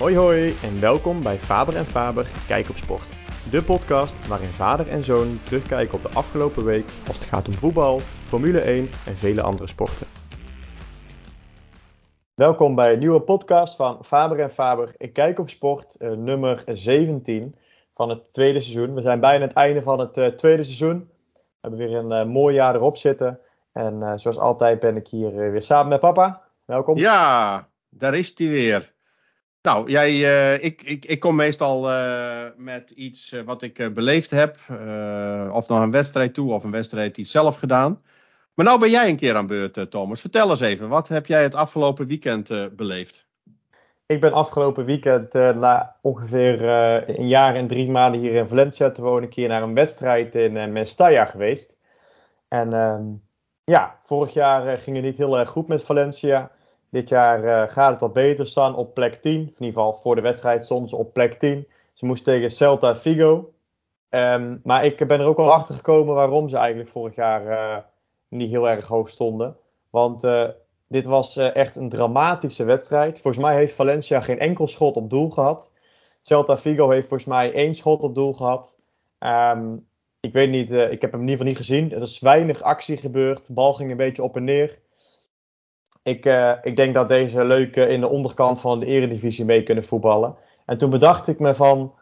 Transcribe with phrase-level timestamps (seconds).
[0.00, 3.08] Hoi hoi en welkom bij Faber en Faber Kijk op Sport.
[3.50, 7.54] De podcast waarin vader en zoon terugkijken op de afgelopen week als het gaat om
[7.54, 10.06] voetbal, Formule 1 en vele andere sporten.
[12.34, 16.62] Welkom bij een nieuwe podcast van Faber en Faber Ik Kijk op Sport, uh, nummer
[16.66, 17.54] 17
[17.94, 18.94] van het tweede seizoen.
[18.94, 21.10] We zijn bijna het einde van het uh, tweede seizoen.
[21.34, 23.40] We hebben weer een uh, mooi jaar erop zitten.
[23.72, 26.42] En zoals altijd ben ik hier weer samen met papa.
[26.64, 26.98] Welkom.
[26.98, 28.92] Ja, daar is hij weer.
[29.62, 34.30] Nou, jij, uh, ik, ik, ik kom meestal uh, met iets uh, wat ik beleefd
[34.30, 34.56] heb.
[35.52, 38.02] of naar een wedstrijd toe, of een wedstrijd die zelf gedaan.
[38.54, 40.20] Maar nou ben jij een keer aan beurt, Thomas.
[40.20, 43.26] Vertel eens even, wat heb jij het afgelopen weekend beleefd?
[44.06, 46.62] Ik ben afgelopen weekend na ongeveer
[47.18, 50.34] een jaar en drie maanden hier in Valencia te wonen, een keer naar een wedstrijd
[50.34, 51.78] in Mestalla geweest.
[52.48, 53.02] En ehm,
[53.64, 56.50] ja, vorig jaar ging het niet heel erg goed met Valencia.
[56.90, 59.32] Dit jaar uh, gaat het al beter staan op plek 10.
[59.32, 61.66] In ieder geval voor de wedstrijd soms op plek 10.
[61.92, 63.52] Ze moesten tegen Celta Vigo.
[64.10, 67.76] Um, maar ik ben er ook al achter gekomen waarom ze eigenlijk vorig jaar uh,
[68.28, 69.56] niet heel erg hoog stonden.
[69.90, 70.48] Want uh,
[70.88, 73.20] dit was echt een dramatische wedstrijd.
[73.20, 75.72] Volgens mij heeft Valencia geen enkel schot op doel gehad.
[76.20, 78.80] Celta Vigo heeft volgens mij één schot op doel gehad.
[79.18, 79.86] Um,
[80.20, 81.92] ik weet niet, ik heb hem in ieder geval niet gezien.
[81.92, 83.46] Er is weinig actie gebeurd.
[83.46, 84.78] De bal ging een beetje op en neer.
[86.02, 89.84] Ik, uh, ik denk dat deze leuk in de onderkant van de eredivisie mee kunnen
[89.84, 90.36] voetballen.
[90.66, 91.94] En toen bedacht ik me van,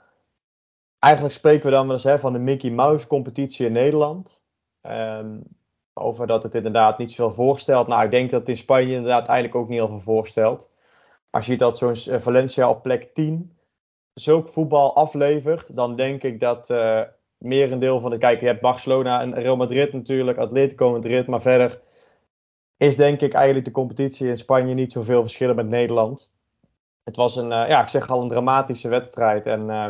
[0.98, 4.44] eigenlijk spreken we dan wel eens hè, van de Mickey Mouse competitie in Nederland.
[4.82, 5.42] Um,
[5.98, 7.86] over dat het inderdaad niet zoveel voorstelt.
[7.86, 10.70] Nou, ik denk dat het in Spanje inderdaad eigenlijk ook niet heel veel voorstelt.
[11.30, 13.56] Als je dat zo'n eh, Valencia op plek 10
[14.14, 17.00] zulk voetbal aflevert, dan denk ik dat uh,
[17.38, 18.18] merendeel van de...
[18.18, 21.80] Kijk, je hebt Barcelona en Real Madrid natuurlijk, Atletico Madrid, maar verder
[22.78, 26.30] is denk ik eigenlijk de competitie in Spanje niet zoveel verschillen met Nederland.
[27.04, 29.86] Het was een, uh, ja, ik zeg al, een dramatische wedstrijd en uh,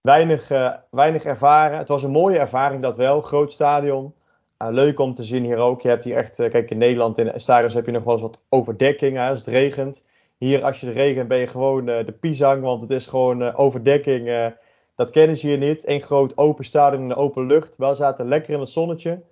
[0.00, 1.78] weinig, uh, weinig ervaren.
[1.78, 3.20] Het was een mooie ervaring, dat wel.
[3.20, 4.14] Groot stadion.
[4.58, 5.80] Uh, leuk om te zien hier ook.
[5.82, 8.40] Je hebt hier echt, kijk, in Nederland in stadions heb je nog wel eens wat
[8.48, 10.04] overdekking als het regent.
[10.38, 14.54] Hier, als je regent, ben je gewoon de pisang, want het is gewoon overdekking.
[14.94, 15.88] dat kennen ze hier niet.
[15.88, 17.76] Een groot open stadion in de open lucht.
[17.76, 19.22] Wel zaten lekker in het zonnetje.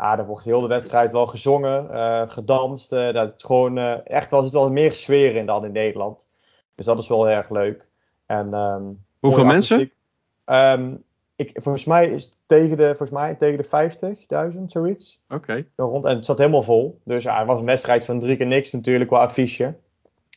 [0.00, 2.92] Ja, er wordt heel de wedstrijd wel gezongen, uh, gedanst.
[2.92, 6.28] Uh, dat het gewoon, uh, echt was het wel meer sfeer in dan in Nederland.
[6.74, 7.90] Dus dat is wel heel erg leuk.
[8.26, 9.90] En, um, Hoeveel mensen?
[10.44, 11.04] Um,
[11.36, 15.20] ik, volgens mij is het tegen de, volgens mij tegen de 50.000, zoiets.
[15.28, 15.64] Oké.
[15.76, 16.02] Okay.
[16.02, 17.00] En het zat helemaal vol.
[17.04, 19.76] Dus ja, het was een wedstrijd van drie keer niks natuurlijk qua affiche.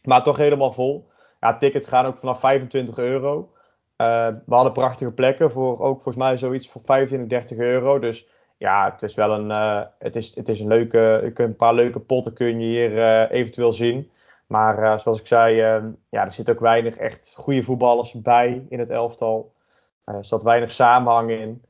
[0.03, 1.07] Maar toch helemaal vol.
[1.39, 3.51] Ja, tickets gaan ook vanaf 25 euro.
[3.95, 7.99] we hadden prachtige plekken voor ook volgens mij zoiets voor 25, 30 euro.
[7.99, 8.27] Dus
[8.63, 11.99] ja, het is wel een, uh, het is, het is een leuke, een paar leuke
[11.99, 14.11] potten kun je hier uh, eventueel zien.
[14.47, 15.55] Maar uh, zoals ik zei,
[16.09, 19.53] ja, er zit ook weinig echt goede voetballers bij in het elftal.
[20.03, 21.63] er zat weinig samenhang in.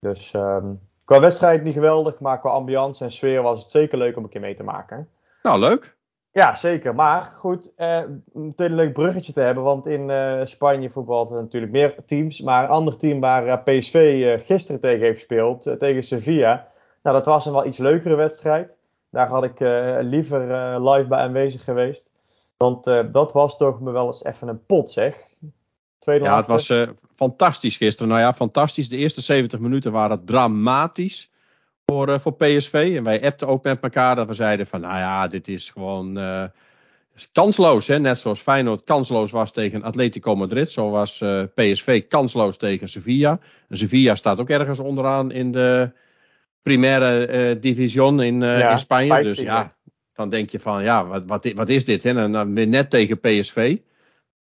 [0.00, 4.16] Dus um, qua wedstrijd niet geweldig, maar qua ambiance en sfeer was het zeker leuk
[4.16, 5.08] om een keer mee te maken.
[5.42, 5.95] Nou, leuk.
[6.36, 6.94] Ja, zeker.
[6.94, 8.02] Maar goed, eh,
[8.32, 9.64] meteen een leuk bruggetje te hebben.
[9.64, 12.40] Want in uh, Spanje voetbalt natuurlijk meer teams.
[12.40, 16.68] Maar een ander team waar uh, PSV uh, gisteren tegen heeft gespeeld, tegen Sevilla.
[17.02, 18.80] Nou, dat was een wel iets leukere wedstrijd.
[19.10, 19.60] Daar had ik
[20.00, 20.40] liever
[20.80, 22.10] live bij aanwezig geweest.
[22.56, 25.16] Want dat was toch me wel eens even een pot, zeg.
[25.98, 26.72] Tweede ja, het was
[27.16, 28.08] fantastisch gisteren.
[28.08, 28.88] Nou ja, fantastisch.
[28.88, 31.30] De eerste 70 minuten waren dramatisch
[31.92, 32.92] voor, uh, voor PSV.
[32.96, 36.18] En wij appten ook met elkaar dat we zeiden van, nou ja, dit is gewoon
[36.18, 36.44] uh,
[37.32, 37.86] kansloos.
[37.86, 37.98] Hè?
[37.98, 40.72] Net zoals Feyenoord kansloos was tegen Atletico Madrid.
[40.72, 43.38] Zo was uh, PSV kansloos tegen Sevilla.
[43.68, 45.90] En Sevilla staat ook ergens onderaan in de
[46.62, 49.08] primaire division in, ja, in Spanje.
[49.08, 49.74] 15, dus ja,
[50.14, 52.02] dan denk je van, ja, wat, wat, wat is dit?
[52.02, 52.18] Hè?
[52.18, 53.78] En dan weer net tegen PSV.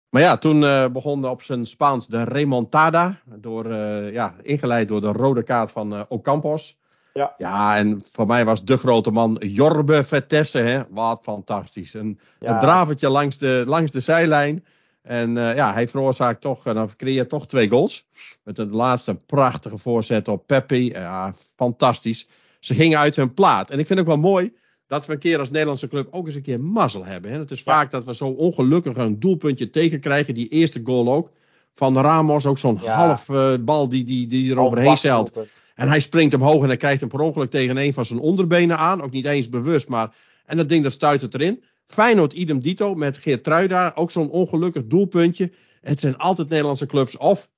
[0.08, 3.20] Maar ja, toen uh, begon op zijn Spaans de remontada.
[3.24, 6.80] Door, uh, ja, ingeleid door de rode kaart van uh, Ocampos.
[7.14, 7.34] Ja.
[7.38, 10.58] ja, en voor mij was de grote man Jorbe Vertesse.
[10.58, 10.82] Hè?
[10.90, 11.94] Wat fantastisch.
[11.94, 12.52] Een, ja.
[12.52, 14.64] een dravertje langs de, langs de zijlijn.
[15.02, 18.04] En uh, ja, hij veroorzaakt toch, en dan creëert toch twee goals.
[18.44, 20.88] Met de laatste prachtige voorzet op Peppi.
[20.88, 22.28] Ja, fantastisch.
[22.60, 23.70] Ze gingen uit hun plaat.
[23.70, 24.52] En ik vind het ook wel mooi
[24.86, 27.30] dat we een keer als Nederlandse club ook eens een keer mazzel hebben.
[27.30, 27.38] Hè?
[27.38, 27.72] Het is ja.
[27.72, 30.34] vaak dat we zo ongelukkig een doelpuntje tegenkrijgen.
[30.34, 31.30] Die eerste goal ook.
[31.74, 32.94] Van Ramos, ook zo'n ja.
[32.94, 35.32] half uh, bal die, die, die er overheen zeilt.
[35.74, 38.78] En hij springt omhoog en hij krijgt hem per ongeluk tegen een van zijn onderbenen
[38.78, 39.02] aan.
[39.02, 40.14] Ook niet eens bewust, maar.
[40.44, 41.64] En dat ding dat stuit het erin.
[41.86, 43.92] Feyenoord idem dito met Geert Truida.
[43.94, 45.52] Ook zo'n ongelukkig doelpuntje.
[45.80, 47.16] Het zijn altijd Nederlandse clubs.
[47.16, 47.50] Of,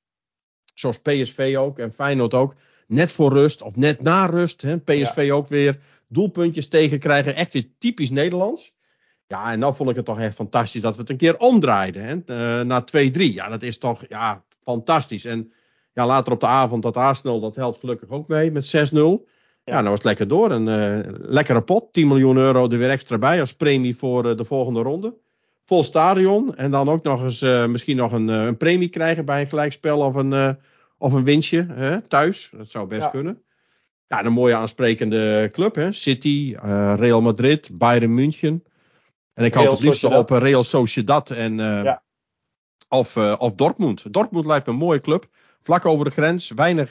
[0.74, 2.54] zoals PSV ook en Feyenoord ook.
[2.86, 4.62] Net voor rust of net na rust.
[4.62, 5.34] Hè, PSV ja.
[5.34, 7.34] ook weer doelpuntjes tegenkrijgen.
[7.34, 8.74] Echt weer typisch Nederlands.
[9.26, 12.04] Ja, en nou vond ik het toch echt fantastisch dat we het een keer omdraaiden.
[12.04, 12.14] Hè?
[12.14, 13.10] Uh, naar 2-3.
[13.12, 15.24] Ja, dat is toch ja, fantastisch.
[15.24, 15.52] En
[15.94, 18.98] ja, later op de avond dat Arsenal, dat helpt gelukkig ook mee met 6-0.
[19.64, 20.50] Ja, nou was het lekker door.
[20.50, 21.92] Een uh, lekkere pot.
[21.92, 25.14] 10 miljoen euro er weer extra bij als premie voor uh, de volgende ronde.
[25.64, 26.56] Vol stadion.
[26.56, 29.98] En dan ook nog eens uh, misschien nog een, een, premie krijgen bij een gelijkspel
[29.98, 30.58] of een,
[30.98, 32.50] of een winstje hè, thuis.
[32.56, 33.08] Dat zou best ja.
[33.08, 33.42] kunnen.
[34.06, 35.74] Ja, een mooie aansprekende club.
[35.74, 35.92] Hè?
[35.92, 36.56] City,
[36.96, 38.64] Real Madrid, Bayern München.
[39.34, 42.02] En ik hoop het liefst op Real Sociedad en, ja.
[42.88, 44.12] of, of Dortmund.
[44.12, 45.28] Dortmund lijkt me een mooie club.
[45.64, 46.90] Vlak over de grens, weinig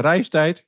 [0.00, 0.64] reistijd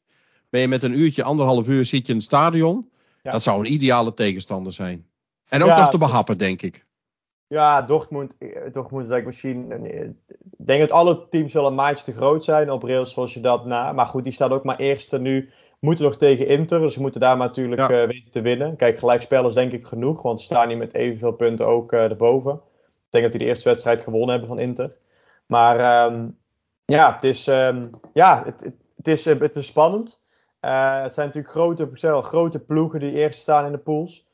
[0.51, 2.91] ben je met een uurtje, anderhalf uur zit je in het stadion.
[3.23, 5.07] Dat zou een ideale tegenstander zijn.
[5.49, 6.85] En ook nog te behappen, denk ik.
[7.47, 8.37] Ja, Dortmund,
[8.73, 9.85] Dortmund is eigenlijk misschien.
[10.59, 13.41] Ik denk dat alle teams wel een maatje te groot zijn op rails zoals je
[13.41, 13.93] dat na.
[13.93, 15.51] Maar goed, die staat ook maar eerste nu.
[15.79, 18.03] Moeten nog tegen Inter, dus ze moeten daar maar natuurlijk ja.
[18.03, 18.77] uh, weten te winnen.
[18.77, 22.03] Kijk, gelijkspel is denk ik genoeg, want ze staan hier met evenveel punten ook uh,
[22.03, 22.53] erboven.
[22.53, 24.93] Ik denk dat die de eerste wedstrijd gewonnen hebben van Inter.
[25.47, 26.37] Maar um,
[26.87, 30.25] ja, het is, um, ja, het, het, is, het is spannend.
[30.61, 31.91] Uh, het zijn natuurlijk grote,
[32.23, 34.27] grote ploegen die eerst staan in de pools.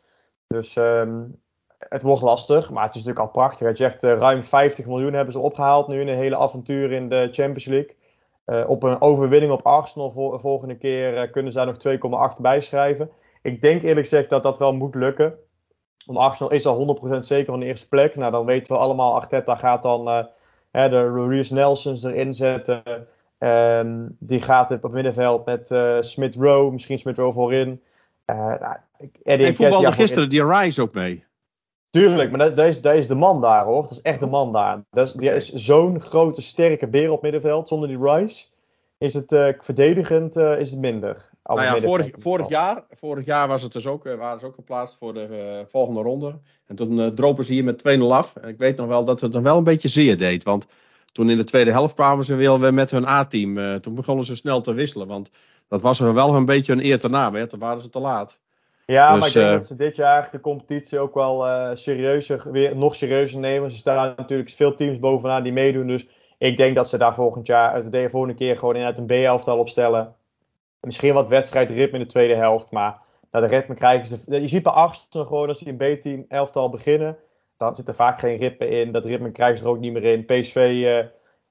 [0.46, 1.40] Dus um,
[1.78, 3.69] het wordt lastig, maar het is natuurlijk al prachtig.
[3.69, 7.08] Je zegt uh, ruim 50 miljoen hebben ze opgehaald nu in een hele avontuur in
[7.08, 7.96] de Champions League.
[8.66, 13.10] Op een overwinning op Arsenal vol volgende keer kunnen ze daar nog 2,8 bijschrijven.
[13.43, 15.38] Ik denk eerlijk gezegd dat dat wel moet lukken.
[16.06, 18.16] Want Arsenal is al 100% zeker van de eerste plek.
[18.16, 20.28] Nou, dan weten we allemaal, Arteta gaat dan
[20.72, 22.82] de Reus Nelsons erin zetten.
[23.38, 27.82] Um, die gaat op het middenveld met uh, Smith Rowe, misschien Smith Rowe voorin.
[28.26, 28.76] Uh, nou,
[29.22, 31.24] Eddie en voetbalde gisteren die Rice ook mee.
[31.90, 33.82] Tuurlijk, maar dat, dat, is, dat is de man daar hoor.
[33.82, 34.84] Dat is echt de man daar.
[34.90, 37.69] Dat is, die is zo'n grote, sterke beer op middenveld.
[37.69, 38.46] Zonder die Rice
[38.98, 41.30] is het uh, verdedigend is het minder.
[41.44, 44.97] Nou ja, vorig, vorig, jaar, vorig jaar was het dus ook, waren ze ook geplaatst
[44.99, 46.39] voor de volgende ronde.
[46.67, 48.37] En toen dropen ze hier met 2-0 af.
[48.37, 50.43] En ik weet nog wel dat het dan wel een beetje zeer deed.
[50.43, 50.67] Want
[51.12, 53.59] toen in de tweede helft kwamen ze weer met hun A-team.
[53.59, 55.06] Uh, toen begonnen ze snel te wisselen.
[55.06, 55.31] Want
[55.69, 57.35] dat was er wel een beetje een eer te naam.
[57.35, 57.47] Hè?
[57.47, 58.39] Toen waren ze te laat.
[58.87, 61.71] Ja, dus, maar ik denk uh, dat ze dit jaar de competitie ook wel uh,
[61.75, 63.71] serieuzer, weer nog serieuzer nemen.
[63.71, 65.87] Ze staan natuurlijk veel teams bovenaan die meedoen.
[65.87, 66.06] Dus
[66.39, 70.15] ik denk dat ze daar volgend jaar, de volgende keer gewoon inderdaad een B-elftal opstellen.
[70.87, 72.70] Misschien wat wedstrijdritme in de tweede helft.
[72.70, 73.00] Maar
[73.31, 74.40] de ritme krijgen ze.
[74.40, 77.19] Je ziet bij Arsenal gewoon als ze een B-team elftal beginnen
[77.62, 78.93] dan zit er vaak geen rippen in.
[78.93, 80.25] Dat ritme krijgen ze er ook niet meer in.
[80.25, 81.06] PSV uh, eh,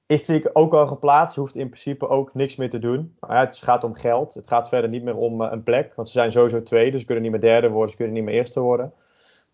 [0.06, 1.36] is natuurlijk ook al geplaatst.
[1.36, 3.16] Hoeft in principe ook niks meer te doen.
[3.20, 4.34] Maar ja, het gaat om geld.
[4.34, 5.92] Het gaat verder niet meer om uh, een plek.
[5.96, 6.90] Want ze zijn sowieso twee.
[6.90, 7.90] Dus ze kunnen niet meer derde worden.
[7.90, 8.92] Ze kunnen niet meer eerste worden.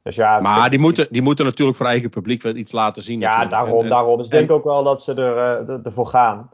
[0.03, 3.21] Dus ja, maar die moeten, die moeten natuurlijk voor eigen publiek wel iets laten zien.
[3.21, 3.83] Ja, daarom.
[3.83, 4.17] En, daarom.
[4.17, 6.51] Dus ik denk ook wel dat ze er, uh, ervoor gaan.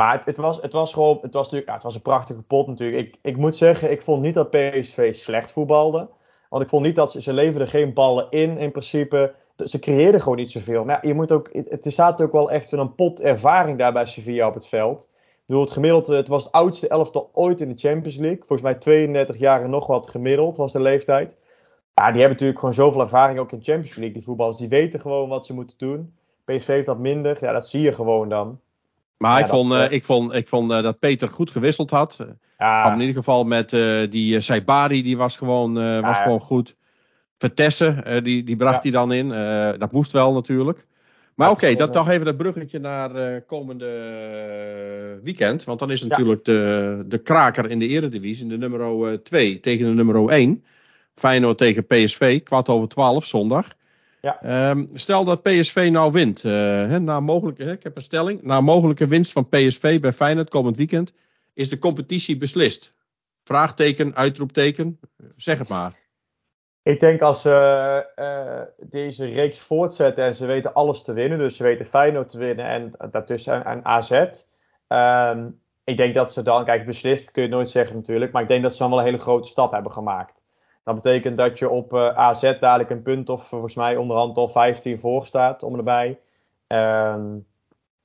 [0.00, 2.66] Maar het, was, het was gewoon, het was natuurlijk, ja, het was een prachtige pot
[2.66, 3.06] natuurlijk.
[3.06, 6.08] Ik, ik moet zeggen, ik vond niet dat PSV slecht voetbalde.
[6.48, 9.34] Want ik vond niet dat ze, ze leverden geen ballen in in principe.
[9.64, 10.84] Ze creëerden gewoon niet zoveel.
[10.84, 14.46] Maar je moet ook, het, staat ook wel echt een pot ervaring daar bij Sevilla
[14.46, 15.02] op het veld.
[15.02, 18.38] Ik bedoel, het gemiddelde, het was het oudste elftal ooit in de Champions League.
[18.38, 21.36] Volgens mij 32 jaar en nog wat gemiddeld was de leeftijd.
[21.94, 24.14] Ja, die hebben natuurlijk gewoon zoveel ervaring ook in de Champions League.
[24.14, 26.14] Die voetballers, die weten gewoon wat ze moeten doen.
[26.44, 27.38] PSV heeft dat minder.
[27.40, 28.60] Ja, dat zie je gewoon dan.
[29.18, 32.18] Maar ik, vond, uh, ik vond, ik vond uh, dat Peter goed gewisseld had.
[32.58, 32.92] Ja.
[32.92, 33.70] In ieder geval met
[34.10, 36.76] die Saibari, die was gewoon, ja, was gewoon goed.
[37.38, 39.28] Vertessen, die, die bracht hij dan in.
[39.78, 40.86] dat moest wel natuurlijk.
[41.34, 45.64] Maar oké, okay, dat toch even dat bruggetje naar komende weekend.
[45.64, 49.92] Want dan is natuurlijk de, de kraker in de eredivisie, de nummer 2 tegen de
[49.92, 50.64] nummer 1.
[51.14, 53.76] Feyenoord tegen PSV, kwart over 12 zondag.
[54.20, 54.70] Ja.
[54.70, 56.44] Um, stel dat PSV nou wint.
[56.44, 58.42] Uh, hè, na mogelijke, ik heb een stelling.
[58.42, 61.12] Na mogelijke winst van PSV bij Feyenoord komend weekend.
[61.54, 62.94] Is de competitie beslist?
[63.44, 65.00] Vraagteken, uitroepteken.
[65.36, 65.92] Zeg het maar.
[66.82, 71.38] Ik denk als ze uh, deze reeks voortzetten en ze weten alles te winnen.
[71.38, 74.10] Dus ze weten Feyenoord te winnen en daartussen een AZ.
[74.10, 74.28] Um,
[74.86, 75.48] ehm,
[75.84, 78.32] ik denk dat ze dan, kijk beslist kun je nooit zeggen natuurlijk.
[78.32, 80.37] Maar ik denk dat ze dan wel een hele grote stap hebben gemaakt.
[80.88, 84.48] Dat betekent dat je op uh, AZ dadelijk een punt of volgens mij onderhand al
[84.48, 86.18] 15 voor staat om erbij.
[86.66, 87.46] Um,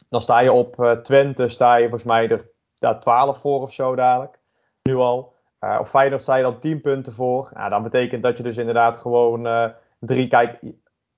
[0.09, 3.73] dan sta je op uh, Twente, sta je volgens mij er ja, 12 voor of
[3.73, 4.39] zo dadelijk.
[4.81, 5.33] Nu al.
[5.59, 7.51] Uh, op Feyenoord sta je dan 10 punten voor.
[7.53, 10.27] Nou, dan betekent dat je dus inderdaad gewoon drie...
[10.27, 10.59] Kijk,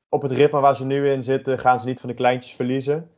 [0.10, 3.12] op het ritme waar ze nu in zitten gaan ze niet van de kleintjes verliezen.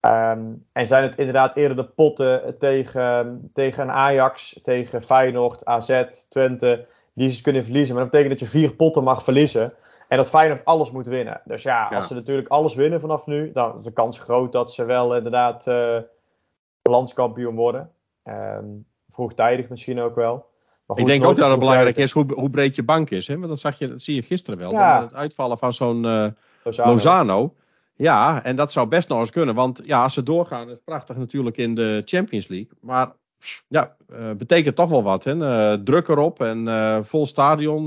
[0.00, 6.86] Um, en zijn het inderdaad eerder de potten tegen, tegen Ajax, tegen Feyenoord, AZ, Twente
[7.12, 7.94] die ze kunnen verliezen.
[7.94, 9.72] Maar dat betekent dat je vier potten mag verliezen.
[10.08, 11.40] En dat Feyenoord alles moet winnen.
[11.44, 14.72] Dus ja, als ze natuurlijk alles winnen vanaf nu, dan is de kans groot dat
[14.72, 15.98] ze wel inderdaad uh,
[16.82, 17.90] landskampioen worden.
[18.24, 20.46] Um, vroegtijdig misschien ook wel.
[20.94, 23.26] ik denk ook dat het belangrijk is hoe, hoe, breed je bank is.
[23.26, 23.36] Hè?
[23.36, 24.70] Want dat, zag je, dat zie je gisteren wel.
[24.70, 25.02] Ja.
[25.02, 26.26] Het uitvallen van zo'n uh,
[26.64, 26.92] Lozano.
[26.92, 27.54] Lozano.
[27.94, 29.54] Ja, en dat zou best nog eens kunnen.
[29.54, 32.78] Want ja, als ze doorgaan, is prachtig natuurlijk in de Champions League.
[32.80, 33.12] Maar
[33.68, 35.24] ja, uh, betekent toch wel wat.
[35.24, 35.34] Hè?
[35.34, 37.86] Uh, druk erop en uh, vol stadion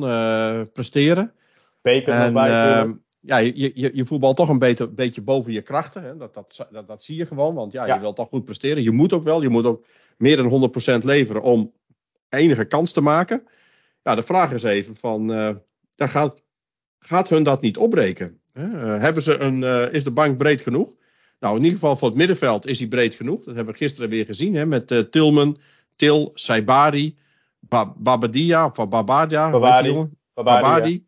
[0.73, 1.33] presteren.
[1.81, 6.03] Beker en, ehm, Ja, je, je, je voetbalt toch een beetje, beetje boven je krachten.
[6.03, 6.17] Hè?
[6.17, 7.55] Dat, dat, dat, dat zie je gewoon.
[7.55, 8.83] Want ja, ja, je wilt toch goed presteren.
[8.83, 9.41] Je moet ook wel.
[9.41, 9.85] Je moet ook
[10.17, 10.71] meer dan
[11.01, 11.73] 100% leveren om
[12.29, 13.43] enige kans te maken.
[14.03, 15.27] Ja, de vraag is even van,
[15.95, 16.41] daar gaat,
[16.99, 18.39] gaat hun dat niet opbreken?
[18.51, 18.67] Hè?
[18.77, 20.94] hebben ze een, is de bank breed genoeg?
[21.45, 23.43] Nou, in ieder geval voor het middenveld is hij breed genoeg.
[23.43, 25.57] Dat hebben we gisteren weer gezien hè, met uh, Tilman,
[25.95, 27.17] Til, Saibari,
[27.59, 30.07] ba Babadia, of Babadia, Babadi.
[30.33, 31.05] Babadi.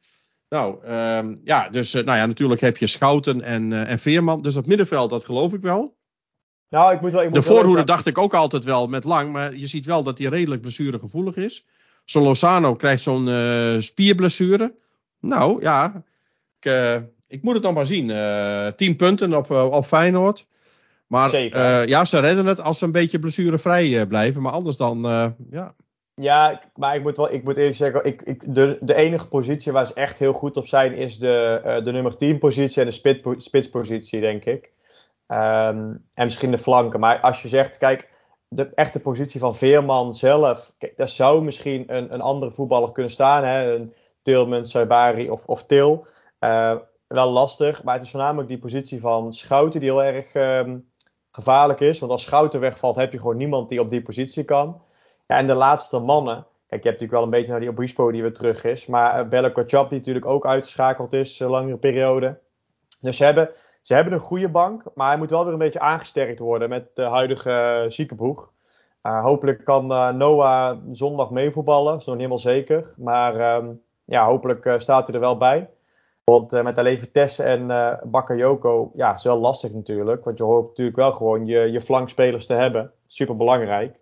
[0.50, 4.41] Nou, um, ja, dus uh, nou ja, natuurlijk heb je Schouten en, uh, en Veerman.
[4.41, 5.98] Dus dat middenveld, dat geloof ik wel.
[6.70, 9.32] Nou, ik moet wel ik moet de voorhoede dacht ik ook altijd wel met lang,
[9.32, 11.65] maar je ziet wel dat hij redelijk blessuregevoelig is.
[12.06, 13.29] Zo'n Lozano krijgt zo'n
[13.82, 14.75] spierblessure.
[15.20, 16.03] Nou ja,
[16.60, 16.72] ik,
[17.27, 18.10] ik moet het dan maar zien.
[18.10, 20.48] Uh, tien punten op, uh, op Feyenoord.
[21.07, 24.41] Maar uh, ja, ze redden het als ze een beetje blessurevrij blijven.
[24.41, 25.01] Maar anders dan,
[25.51, 25.74] ja.
[26.15, 29.72] Ja, maar ik moet, wel, ik moet eerlijk zeggen, ik, ik, de, de enige positie
[29.72, 32.93] waar ze echt heel goed op zijn is de, de nummer 10 positie en de
[32.93, 34.72] spits, spitspositie, denk ik.
[35.27, 37.00] Um, en misschien de flanken.
[37.00, 38.10] Maar als je zegt, kijk,
[38.48, 43.12] de echte positie van Veerman zelf, kijk, daar zou misschien een, een andere voetballer kunnen
[43.12, 43.43] staan.
[43.43, 43.74] Hè?
[43.75, 46.07] Een Tilman, Saibari of, of Til.
[46.39, 46.75] Uh,
[47.07, 47.83] wel lastig.
[47.83, 50.89] Maar het is voornamelijk die positie van Schouten die heel erg um,
[51.31, 51.99] gevaarlijk is.
[51.99, 54.81] Want als Schouten wegvalt, heb je gewoon niemand die op die positie kan.
[55.27, 56.45] Ja, en de laatste mannen.
[56.67, 58.85] Kijk, je hebt natuurlijk wel een beetje naar die Obispo die weer terug is.
[58.85, 62.39] Maar uh, Belle Kotschap die natuurlijk ook uitgeschakeld is, een langere periode.
[63.01, 63.49] Dus ze hebben,
[63.81, 64.83] ze hebben een goede bank.
[64.95, 68.49] Maar hij moet wel weer een beetje aangesterkt worden met de huidige uh, ziekenboeg.
[69.01, 69.87] Hopelijk kan
[70.17, 71.91] Noah zondag meevoetballen.
[71.91, 72.93] Dat is nog niet helemaal zeker.
[72.95, 75.69] Maar um, ja, hopelijk staat hij er wel bij.
[76.31, 80.24] Want uh, met alleen Vitesse en uh, Bakayoko, ja, is wel lastig natuurlijk.
[80.24, 82.91] Want je hoort natuurlijk wel gewoon je, je flankspelers te hebben.
[83.05, 84.00] Super belangrijk.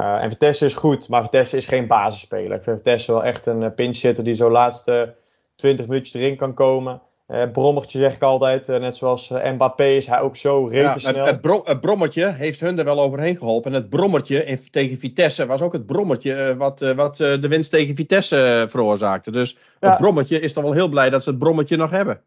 [0.00, 2.56] Uh, en Vitesse is goed, maar Vitesse is geen basisspeler.
[2.56, 5.14] Ik vind Vitesse wel echt een pinch hitter die zo laatste
[5.56, 7.02] 20 minuutjes erin kan komen.
[7.32, 11.00] Uh, brommertje zeg ik altijd, uh, net zoals uh, Mbappé is hij ook zo rete
[11.00, 11.24] snel.
[11.24, 13.72] Het, het, het, brommertje heeft hun er wel overheen geholpen.
[13.74, 17.94] En het brommertje in, tegen Vitesse was ook het brommertje wat, wat de winst tegen
[17.94, 19.30] Vitesse veroorzaakte.
[19.30, 19.88] Dus ja.
[19.88, 22.20] het brommertje is toch wel heel blij dat ze het brommertje nog hebben.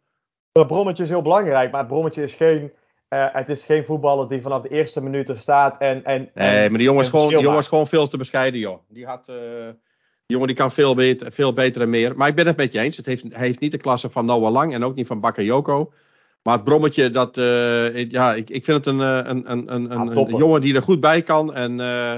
[0.52, 2.72] Het brommertje is heel belangrijk, maar het brommertje is geen,
[3.10, 5.78] het is geen voetballer die vanaf de eerste minuut er staat.
[5.78, 8.60] En, en, nee, maar die jongen is, gewoon, die jongen is gewoon veel te bescheiden
[8.60, 8.80] joh.
[8.88, 9.26] Die had...
[10.28, 12.16] jongen die kan veel beter, veel beter en meer.
[12.16, 12.98] Maar ik ben het met je eens.
[12.98, 15.94] Het heeft, hij heeft niet de klasse van Noah Lang en ook niet van Bakayoko.
[16.44, 20.18] Maar het brommetje, dat, uh, ja, ik, ik vind het een, een, een, een, een,
[20.18, 21.54] een jongen die er goed bij kan.
[21.54, 22.14] En uh,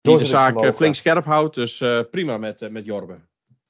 [0.00, 1.54] die de zaak flink scherp houdt.
[1.54, 3.18] Dus uh, prima met, met Jorbe.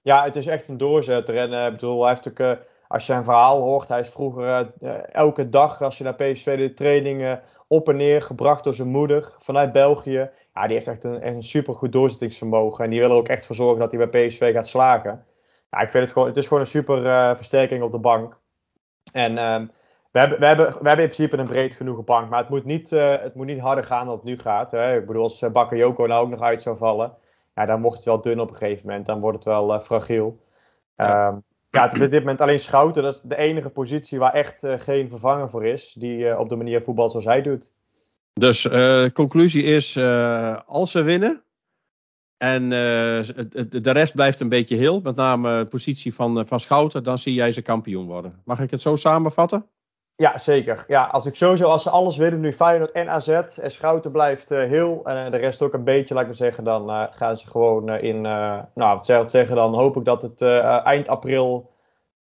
[0.02, 1.36] Ja, het is echt een doorzetter.
[1.36, 4.72] En bedoel, hij heeft ook, als je zijn verhaal hoort, hij is vroeger
[5.12, 9.32] elke dag als je naar PSV de trainingen op en neer gebracht door zijn moeder
[9.38, 12.84] vanuit België ja, die heeft echt een, een supergoed doorzettingsvermogen.
[12.84, 15.24] En die wil er ook echt voor zorgen dat hij bij PSV gaat slagen.
[15.70, 18.38] Ja, ik vind het gewoon, het is gewoon een super uh, versterking op de bank.
[19.12, 19.70] En um,
[20.10, 22.30] we, hebben, we, hebben, we hebben in principe een breed genoeg bank.
[22.30, 24.70] Maar het moet niet, uh, het moet niet harder gaan dan het nu gaat.
[24.70, 24.96] Hè.
[24.96, 27.14] Ik bedoel, als uh, Bakayoko nou ook nog uit zou vallen.
[27.54, 29.06] Ja, dan wordt het wel dun op een gegeven moment.
[29.06, 30.40] Dan wordt het wel fragiel.
[30.96, 31.28] Ja.
[31.28, 33.02] Um, ja, op dit moment alleen Schouten.
[33.02, 35.92] Dat is de enige positie waar echt geen vervanger voor is.
[35.92, 37.74] Die op de manier voetbal zoals hij doet.
[38.40, 41.42] Dus uh, conclusie is, uh, als ze winnen
[42.36, 42.70] en uh,
[43.68, 47.34] de rest blijft een beetje heel, met name de positie van, van Schouten, dan zie
[47.34, 48.42] jij ze kampioen worden.
[48.44, 49.66] Mag ik het zo samenvatten?
[50.16, 50.84] Ja, zeker.
[50.88, 54.48] Ja, als ik sowieso, als ze alles winnen, nu Feyenoord en AZ, en Schouten blijft
[54.48, 57.90] heel, en de rest ook een beetje, laat ik maar zeggen, dan gaan ze gewoon
[57.90, 60.42] in, nou, wat zou ik zeggen, dan hoop ik dat het
[60.82, 61.70] eind april,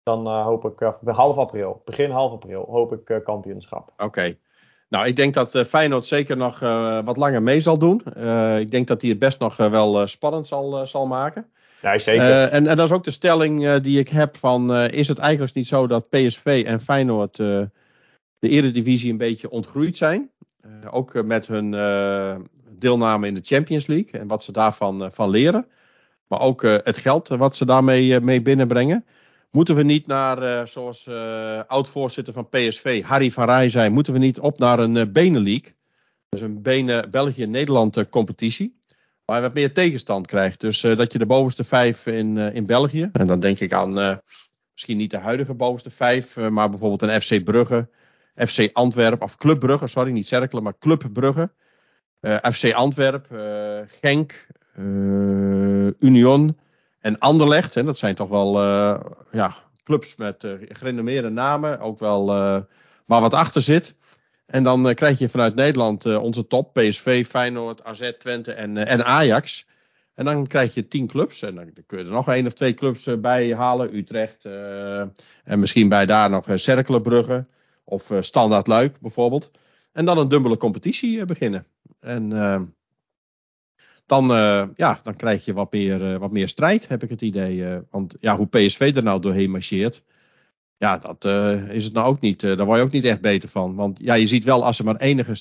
[0.02, 3.88] dan hoop ik, half april, begin half april, hoop ik kampioenschap.
[3.88, 4.04] Oké.
[4.04, 4.38] Okay.
[4.94, 8.02] Nou, ik denk dat uh, Feyenoord zeker nog uh, wat langer mee zal doen.
[8.18, 11.46] Uh, ik denk dat hij het best nog wel spannend zal, zal maken.
[11.82, 12.48] Ja, zeker.
[12.48, 14.74] En, en, dat is ook de stelling die ik heb van...
[14.74, 17.70] is het eigenlijk niet zo dat PSV en Feyenoord de
[18.38, 20.30] eredivisie een beetje ontgroeid zijn?
[20.90, 21.70] ook met hun
[22.78, 25.66] deelname in de Champions League en wat ze daarvan van leren.
[26.26, 29.04] Maar ook het geld wat ze daarmee mee binnenbrengen.
[29.54, 34.12] Moeten we niet naar, uh, zoals uh, oud-voorzitter van PSV, Harry van Rij zei, moeten
[34.12, 35.76] we niet op naar een uh?
[36.28, 38.78] Dus een benen België-Nederland competitie.
[39.24, 40.60] Waar je wat meer tegenstand krijgt.
[40.60, 43.08] Dus dat je de bovenste vijf in, in België.
[43.12, 44.20] En dan denk ik aan
[44.72, 46.36] misschien niet de huidige bovenste vijf.
[46.36, 47.88] maar bijvoorbeeld een FC Brugge.
[48.34, 49.26] FC Antwerpen.
[49.26, 51.50] Of Club Brugge, sorry, niet Cerkelen, maar Club Brugge.
[52.52, 53.88] FC Antwerpen.
[54.00, 54.46] Genk.
[55.98, 56.56] Union
[57.04, 57.74] en Anderlecht.
[57.74, 58.60] Hè, dat zijn toch wel
[59.30, 61.80] ja, clubs met gerenommeerde namen.
[61.80, 62.26] Ook wel
[63.06, 63.94] waar wat achter zit.
[64.46, 66.72] En dan krijg je vanuit Nederland onze top.
[66.72, 69.66] PSV, Feyenoord, AZ, Twente en, en Ajax.
[70.14, 71.42] En dan krijg je tien clubs.
[71.42, 73.96] En dan kun je er nog één of twee clubs eh, bij halen.
[73.96, 74.44] Utrecht.
[75.44, 77.46] En misschien bij daar nog Cerkelenbrugge.
[77.84, 79.50] Of Standaard Luik bijvoorbeeld.
[79.92, 81.66] En dan een dubbele competitie beginnen.
[82.00, 82.32] En
[84.06, 84.26] dan,
[84.76, 87.80] ja, dan krijg je wat meer, wat meer strijd, heb ik het idee.
[87.90, 90.02] want ja, hoe PSV er nou doorheen marcheert.
[90.76, 91.24] Ja, dat
[91.70, 92.40] is het nou ook niet.
[92.40, 93.74] daar word je ook niet echt beter van.
[93.74, 95.36] Want ja, je ziet wel als ze maar enige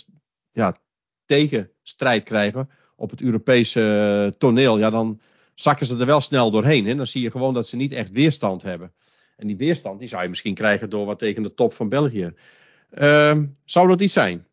[0.51, 0.77] ja,
[1.25, 3.81] tegenstrijd krijgen op het Europese
[4.31, 5.19] eh, toneel, ja, dan
[5.55, 6.97] zakken ze er wel snel doorheen.
[6.97, 8.93] Dan zie je gewoon dat ze niet echt weerstand hebben.
[9.37, 12.33] En die weerstand die zou je misschien krijgen door wat tegen de top van België.
[12.91, 14.47] Uh, zou dat iets zijn?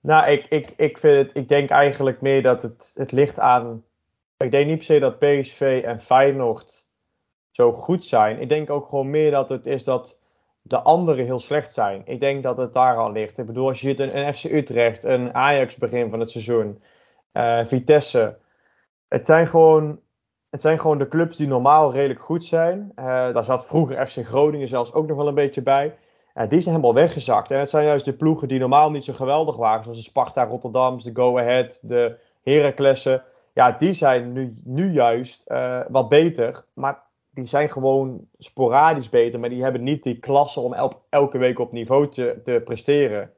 [0.00, 3.84] Nou, ik, ik, ik, vind het, ik denk eigenlijk meer dat het, het ligt aan.
[4.36, 6.88] Ik denk niet per se dat PSV en Feyenoord
[7.50, 8.40] zo goed zijn.
[8.40, 10.20] Ik denk ook gewoon meer dat het is dat
[10.62, 12.02] de anderen heel slecht zijn.
[12.04, 13.38] Ik denk dat het daar al ligt.
[13.38, 16.82] Ik bedoel, als je ziet een, FC Utrecht, een Ajax begin van het seizoen.
[17.32, 18.38] Uh, Vitesse.
[19.08, 20.00] Het zijn, gewoon,
[20.50, 22.92] het zijn gewoon de clubs die normaal redelijk goed zijn.
[22.96, 25.96] Uh, daar zat vroeger FC Groningen zelfs ook nog wel een beetje bij.
[26.34, 27.50] Uh, die zijn helemaal weggezakt.
[27.50, 29.82] En het zijn juist de ploegen die normaal niet zo geweldig waren.
[29.82, 33.22] Zoals de Sparta Rotterdams, de Go Ahead, de Heraclessen.
[33.54, 35.44] Ja, die zijn nu, nu juist
[35.88, 36.64] wat beter.
[36.74, 39.40] Maar die zijn gewoon sporadisch beter.
[39.40, 40.74] Maar die hebben niet die klasse om
[41.08, 43.30] elke week op niveau te, te presteren.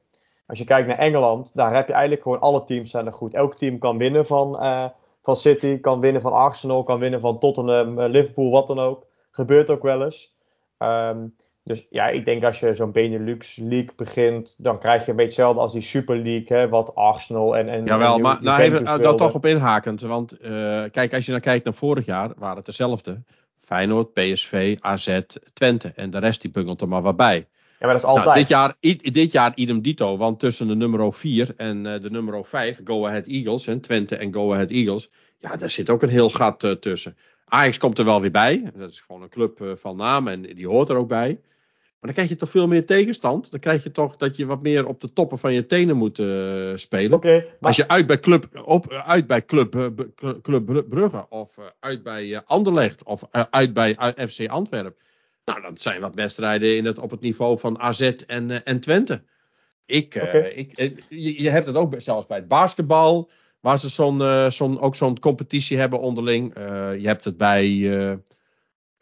[0.46, 3.34] Als je kijkt naar Engeland, daar heb je eigenlijk gewoon alle teams zijn er goed.
[3.34, 4.88] Elk team kan winnen van, uh,
[5.22, 9.06] van City, kan winnen van Arsenal, kan winnen van Tottenham, uh, Liverpool, wat dan ook.
[9.30, 10.34] Gebeurt ook wel eens.
[10.78, 15.16] Um, dus ja, ik denk als je zo'n Benelux League begint, dan krijg je een
[15.16, 17.69] beetje hetzelfde als die Super League, hè, wat Arsenal en.
[17.69, 20.00] en Jawel, en maar nou even uh, daar toch op inhakend.
[20.00, 20.37] Want
[20.90, 23.23] kijk, als je dan kijkt naar vorig jaar, waren het dezelfde.
[23.61, 25.21] Feyenoord, PSV, AZ,
[25.52, 25.92] Twente.
[25.97, 27.47] En de rest die bungelt er maar wat bij.
[27.83, 28.36] Ja, maar dat is nou, altijd.
[28.36, 28.75] dit, jaar,
[29.13, 33.06] dit jaar idem dito, want tussen de nummer 4 en uh, de nummer 5, Go
[33.06, 36.65] Ahead Eagles, en Twente en Go Ahead Eagles, ja, daar zit ook een heel gat
[36.65, 37.17] uh, tussen.
[37.45, 40.43] Ajax komt er wel weer bij, dat is gewoon een club uh, van naam en
[40.43, 41.41] die hoort er ook bij.
[42.02, 43.50] Maar dan krijg je toch veel meer tegenstand.
[43.50, 46.23] Dan krijg je toch dat je wat meer op de toppen van je tenen moet
[46.80, 47.12] spelen.
[47.12, 47.56] Okay, maar...
[47.60, 49.95] Als je uit bij Club, op, uit bij club,
[50.43, 53.97] club Brugge of uit bij Anderlecht of uit bij
[54.28, 54.95] FC Antwerpen
[55.45, 59.23] nou, dat zijn wat wedstrijden in het, op het niveau van AZ en, en Twente.
[59.86, 60.15] Ik,
[60.54, 64.97] ik, je, je, hebt het ook zelfs bij het basketbal, waar ze zo'n, zo'n, ook
[64.97, 66.54] zo'n competitie hebben onderling.
[66.99, 67.67] je hebt het bij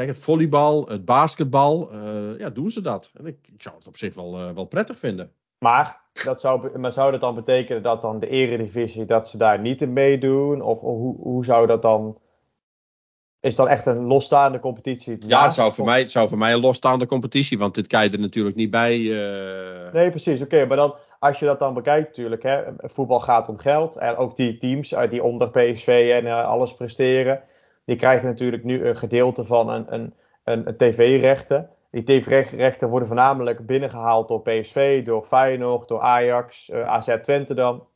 [0.04, 1.90] kijk, het volleybal, het basketbal.
[2.38, 3.10] ja, doen ze dat.
[3.14, 5.32] En ik, ik zou het op zich wel, wel prettig vinden.
[5.58, 9.60] Maar, dat zou, maar zou dat dan betekenen dat dan de eredivisie, dat ze daar
[9.60, 10.62] niet in meedoen?
[10.62, 12.18] Of, of hoe, hoe zou dat dan
[13.40, 15.16] is dan echt een losstaande competitie?
[15.26, 18.04] Ja, het zou, voor mij, het zou voor mij een losstaande competitie, want dit kan
[18.04, 18.98] je er natuurlijk niet bij.
[18.98, 19.92] Uh...
[19.92, 20.42] Nee, precies.
[20.42, 23.96] Oké, maar dan, als je dat dan bekijkt, natuurlijk, hè, voetbal gaat om geld.
[23.96, 27.42] En ook die teams die onder PSV en uh, alles presteren,
[27.90, 31.68] die krijgen natuurlijk nu een gedeelte van een, een, een, een tv-rechten.
[31.90, 37.86] Die tv-rechten worden voornamelijk binnengehaald door PSV, door Feyenoord, door Ajax, AZ Twente dan.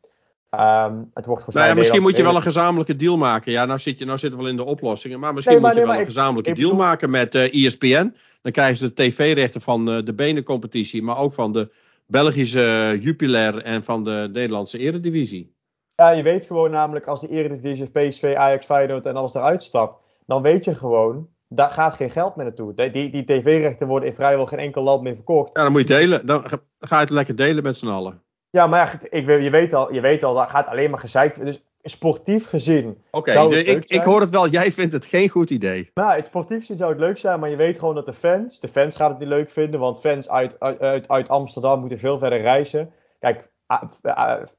[0.51, 3.53] Um, het wordt nou ja, misschien moet je wel een gezamenlijke deal maken.
[3.53, 5.21] Ja, nou, zit je, nou zitten we wel in de oplossingen.
[5.21, 8.15] Maar misschien moet je wel een gezamenlijke deal maken met uh, eh, ESPN.
[8.43, 11.03] Dan krijgen ze de tv-rechten van uh, de benencompetitie.
[11.03, 11.71] Maar ook van de
[12.07, 15.55] Belgische Jupiler en van de Nederlandse Eredivisie.
[15.97, 20.03] Ja, je weet gewoon namelijk als de Eredivisie, PSV, Ajax, Feyenoord en alles eruit stapt.
[20.27, 22.75] Dan weet je gewoon, daar gaat geen geld meer naartoe.
[22.75, 25.51] Die, die, die tv-rechten worden in vrijwel geen enkel land meer verkocht.
[25.53, 26.27] Ja, dan moet je delen.
[26.27, 26.45] Dan
[26.79, 28.23] ga je het lekker delen met z'n allen.
[28.51, 31.45] Ja, maar ja, ik, je, weet al, je weet al, dat gaat alleen maar gezeik.
[31.45, 33.03] Dus sportief gezien.
[33.11, 34.49] Oké, ik, ik hoor het wel.
[34.49, 35.91] Jij vindt het geen goed idee.
[35.95, 38.61] Nou, het sportief gezien zou het leuk zijn, maar je weet gewoon dat de fans.
[38.61, 42.19] De fans gaan het niet leuk vinden, want fans uit, uit, uit Amsterdam moeten veel
[42.19, 42.93] verder reizen.
[43.19, 43.53] Kijk,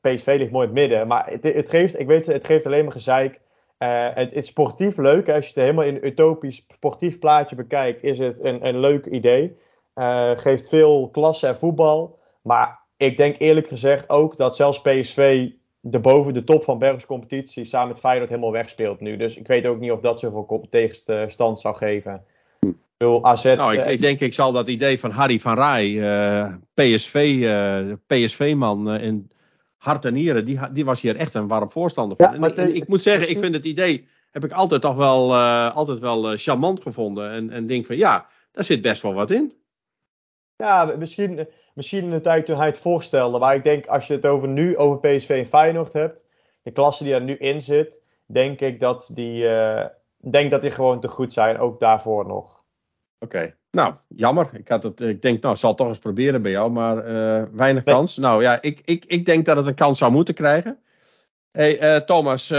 [0.01, 2.84] PSV ligt mooi in het midden, maar het, het geeft, ik weet het geeft alleen
[2.84, 3.39] maar gezeik.
[3.80, 5.30] Uh, het, is sportief leuk.
[5.30, 9.06] Als je het helemaal in een utopisch sportief plaatje bekijkt, is het een, een leuk
[9.06, 9.58] idee.
[9.95, 12.19] Uh, geeft veel klasse en voetbal.
[12.41, 15.49] Maar ik denk eerlijk gezegd ook dat zelfs PSV
[15.80, 19.17] de boven de top van Bergs competitie samen met Feyenoord helemaal wegspeelt nu.
[19.17, 22.25] Dus ik weet ook niet of dat zoveel tegenstand zou geven.
[22.97, 26.53] AZ, nou, ik, eh, ik, denk ik zal dat idee van Harry van Rij, uh,
[26.73, 29.31] PSV, uh, PSV-man uh, in
[29.77, 32.34] hart en nieren, die, die was hier echt een warm voorstander van.
[32.34, 35.36] Ja, maar en, ik moet zeggen, ik vind het idee, heb ik altijd toch wel,
[35.69, 37.31] altijd wel charmant gevonden.
[37.31, 39.53] En, en denk van ja, daar zit best wel wat in.
[40.55, 43.39] Ja, misschien misschien in de tijd toen hij het voorstelde.
[43.39, 46.25] Maar ik denk, als je het over nu over PSV en Feyenoord hebt,
[46.62, 49.47] de klasse die er nu in zit, denk ik dat die,
[50.17, 52.64] denk dat die gewoon te goed zijn, ook daarvoor nog.
[53.19, 54.49] Oké, nou jammer.
[54.54, 57.04] Ik, had het, ik denk, nou, ik zal toch eens proberen bij jou, maar
[57.56, 58.17] weinig kans.
[58.17, 60.80] Nou ja, ik, ik, ik denk dat het een kans zou moeten krijgen.
[61.56, 62.58] Hey uh, Thomas, uh,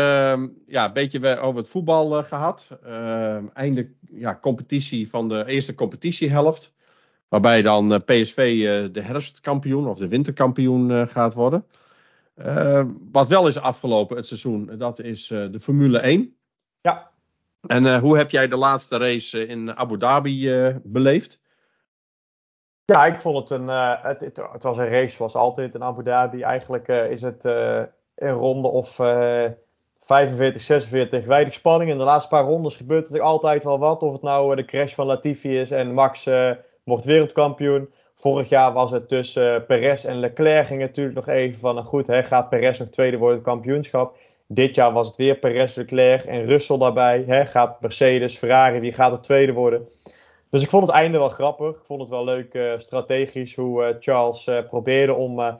[0.66, 2.68] ja, een beetje over het voetbal uh, gehad.
[2.86, 6.72] Uh, einde ja, competitie van de eerste competitiehelft.
[7.28, 11.66] Waarbij dan eh, PSV de herfstkampioen of de winterkampioen gaat worden.
[13.12, 16.36] wat wel is afgelopen het seizoen, dat is de Formule 1.
[16.80, 17.10] Ja.
[17.60, 20.50] En hoe heb jij de laatste race in Abu Dhabi
[20.82, 21.40] beleefd?
[22.84, 23.68] Ja, ik vond het een.
[24.02, 26.42] Het, het, was een race zoals altijd in Abu Dhabi.
[26.42, 27.44] Eigenlijk is het
[28.16, 29.44] een ronde of uh,
[29.98, 31.90] 45, 46 weinig spanning.
[31.90, 34.02] In de laatste paar rondes gebeurt er altijd wel wat.
[34.02, 36.28] Of het nou eh, de crash van Latifi is en Max
[36.84, 37.90] wordt wereldkampioen.
[38.14, 40.66] Vorig jaar was het tussen Perez en Leclerc.
[40.66, 44.16] Ging natuurlijk nog even van, nou goed, hè, gaat Perez nog tweede worden kampioenschap.
[44.46, 47.24] Dit jaar was het weer Perez, Leclerc en Russell daarbij.
[47.26, 49.88] Hè, gaat Mercedes, Ferrari, wie gaat er tweede worden?
[50.50, 51.76] Dus ik vond het einde wel grappig.
[51.76, 55.58] Ik vond het wel leuk strategisch hoe Charles probeerde om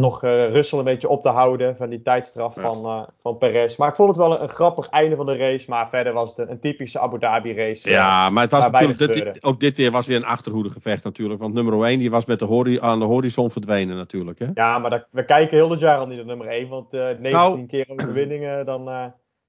[0.00, 3.76] nog uh, Russell een beetje op te houden van die tijdstraf van, uh, van Perez.
[3.76, 5.70] Maar ik vond het wel een, een, grappig einde van de race.
[5.70, 7.90] Maar verder was het een, een typische Abu Dhabi race.
[7.90, 11.04] Ja, uh, maar het was natuurlijk dit, ook dit keer was weer een achterhoede gevecht
[11.04, 11.40] natuurlijk.
[11.40, 14.38] Want nummer 1 die was met de hori aan de horizon verdwenen natuurlijk.
[14.38, 14.46] Hè?
[14.54, 16.68] Ja, maar dat, we kijken heel dit jaar al niet naar nummer 1.
[16.68, 18.88] Want 19 nou, keer overwinningen dan...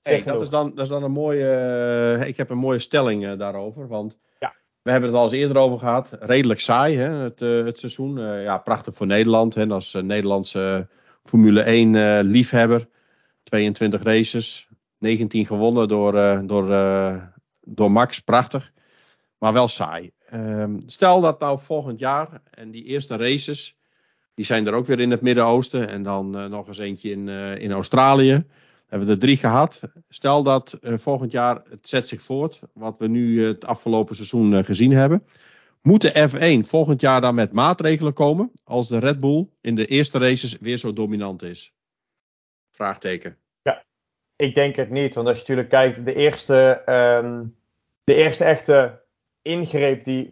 [0.02, 2.24] Hey, dat, is dan, dat is dan een mooie...
[2.26, 3.88] ik heb een mooie stelling daarover.
[3.88, 4.18] Want
[4.82, 6.10] we hebben het al eens eerder over gehad.
[6.20, 8.18] Redelijk saai, hè, het, uh, het seizoen.
[8.18, 9.56] Uh, ja, prachtig voor Nederland.
[9.56, 10.88] Hè, als uh, Nederlandse
[11.24, 12.88] Formule 1 liefhebber.
[13.44, 14.68] 22 races.
[14.98, 16.14] 19 gewonnen door,
[16.48, 16.68] door,
[17.62, 18.20] door Max.
[18.20, 18.72] Prachtig.
[19.38, 20.12] Maar wel saai.
[20.26, 22.42] Ehm, stel dat nou volgend jaar.
[22.52, 23.78] En die eerste races.
[24.34, 25.88] Die zijn er ook weer in het Midden-Oosten.
[25.88, 27.28] En dan nog eens eentje in,
[27.60, 28.46] in Australië
[28.92, 29.80] hebben we er drie gehad.
[30.10, 34.16] Stel dat uh, volgend jaar het zet zich voort, wat we nu uh, het afgelopen
[34.16, 35.26] seizoen uh, gezien hebben.
[35.82, 39.86] Moet de F1 volgend jaar dan met maatregelen komen als de Red Bull in de
[39.86, 41.74] eerste races weer zo dominant is?
[42.72, 43.38] Vraagteken.
[43.62, 43.84] Ja,
[44.36, 45.16] ik denk het niet.
[45.16, 46.82] Want als je natuurlijk kijkt, de eerste,
[47.24, 47.56] um,
[48.04, 49.02] de eerste echte
[49.42, 50.30] ingreep die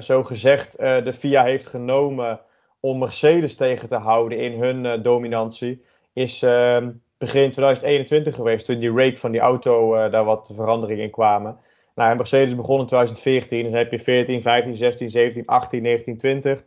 [0.00, 2.40] zo gezegd de FIA heeft genomen
[2.80, 8.92] om Mercedes tegen te houden in hun dominantie, is ehm, begin 2021 geweest, toen die
[8.92, 11.58] rake van die auto uh, daar wat veranderingen in kwamen.
[11.94, 16.64] Nou, Mercedes begon in 2014, dan heb je 14, 15, 16, 17, 18, 19, 20.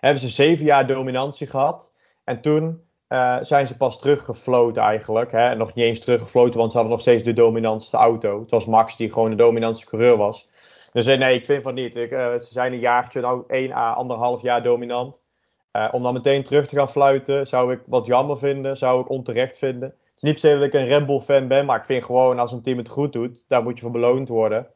[0.00, 1.92] Hebben ze zeven jaar dominantie gehad.
[2.24, 5.32] En toen uh, zijn ze pas teruggefloten eigenlijk.
[5.32, 5.54] Hè?
[5.54, 8.40] Nog niet eens teruggefloten, want ze hadden nog steeds de dominantste auto.
[8.40, 10.48] Het was Max die gewoon de dominantste coureur was.
[10.92, 11.96] Dus uh, nee, ik vind van niet.
[11.96, 15.22] Ik, ze zijn een jaartje, nou één à anderhalf jaar dominant.
[15.72, 19.08] Uh, om dan meteen terug te gaan fluiten, zou ik wat jammer vinden, zou ik
[19.08, 19.88] onterecht vinden.
[19.88, 22.04] Het is niet per se dat ik een Red Bull fan ben, maar ik vind
[22.04, 24.66] gewoon als een team het goed doet, daar moet je voor beloond worden.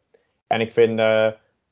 [0.47, 1.25] En ik vind, uh,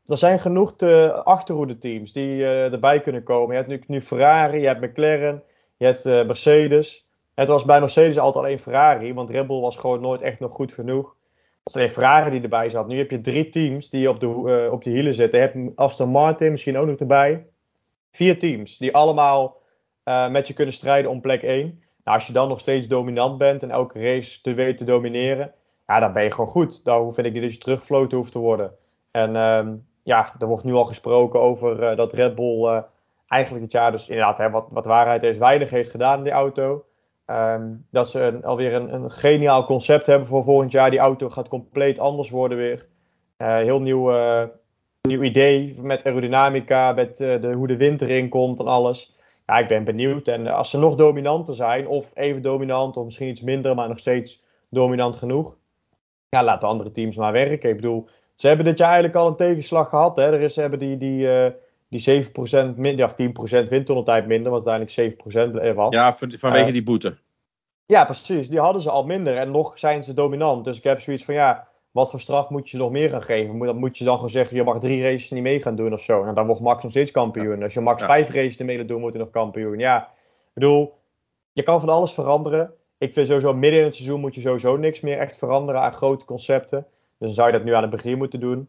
[0.07, 0.77] er zijn genoeg
[1.25, 3.57] achterhoede teams die uh, erbij kunnen komen.
[3.57, 5.43] Je hebt nu, nu, Ferrari, je hebt McLaren,
[5.77, 7.07] je hebt Mercedes.
[7.35, 10.53] Het was bij Mercedes altijd alleen Ferrari, want Red Bull was gewoon nooit echt nog
[10.53, 11.17] goed genoeg.
[11.35, 12.87] Het was alleen Ferrari die erbij zat.
[12.87, 15.41] Nu heb je drie teams die op de, op de hielen zitten.
[15.41, 17.47] Je hebt Aston Martin misschien ook nog erbij
[18.13, 19.61] vier teams die allemaal
[20.05, 21.83] uh, met je kunnen strijden om plek 1.
[22.05, 25.53] Nou, als je dan nog steeds dominant bent en elke race te weten te domineren,
[25.87, 26.85] ja, dan ben je gewoon goed.
[26.85, 28.73] Dan vind ik niet dat je teruggefloten hoeft te worden.
[29.11, 32.83] En um, ja, er wordt nu al gesproken over uh, dat Red Bull uh,
[33.27, 36.33] eigenlijk dit jaar dus inderdaad, hè, wat, wat waarheid is, weinig heeft gedaan in die
[36.33, 36.85] auto.
[37.27, 40.91] Um, dat ze alweer een, een, geniaal concept hebben voor volgend jaar.
[40.91, 42.87] Die auto gaat compleet anders worden weer.
[43.37, 44.11] heel nieuw
[45.09, 49.15] nieuw idee met aerodynamica, met uh, de, hoe de wind erin komt en alles.
[49.47, 50.29] Ja, ik ben benieuwd.
[50.29, 53.99] En als ze nog dominanter zijn, of even dominant, of misschien iets minder, maar nog
[53.99, 55.57] steeds dominant genoeg.
[56.29, 57.71] Ja, laat de andere teams maar werken.
[57.71, 60.17] Ik bedoel, ze hebben dit jaar eigenlijk al een tegenslag gehad.
[60.17, 60.33] Hè.
[60.33, 61.47] Er is, ze hebben die, die, uh,
[61.89, 63.15] die 7% minder, of
[63.65, 65.17] 10% windtunneltijd minder, wat uiteindelijk
[65.73, 65.95] 7% was.
[65.95, 67.17] Ja, vanwege uh, die boete.
[67.87, 68.49] Ja, precies.
[68.49, 69.37] Die hadden ze al minder.
[69.37, 70.65] En nog zijn ze dominant.
[70.65, 73.23] Dus ik heb zoiets van, ja, wat voor straf moet je ze nog meer gaan
[73.23, 73.57] geven?
[73.57, 76.01] Moet, moet je dan gewoon zeggen, je mag drie races niet mee gaan doen of
[76.01, 76.23] zo.
[76.23, 77.63] Nou, dan wordt Max nog steeds kampioen.
[77.63, 78.07] Als je Max ja.
[78.07, 79.79] vijf races niet mee doen, moet hij nog kampioen.
[79.79, 80.95] Ja, ik bedoel,
[81.53, 82.73] je kan van alles veranderen.
[82.99, 85.93] Ik vind sowieso midden in het seizoen moet je sowieso niks meer echt veranderen aan
[85.93, 86.87] grote concepten.
[87.19, 88.69] Dus dan zou je dat nu aan het begin moeten doen.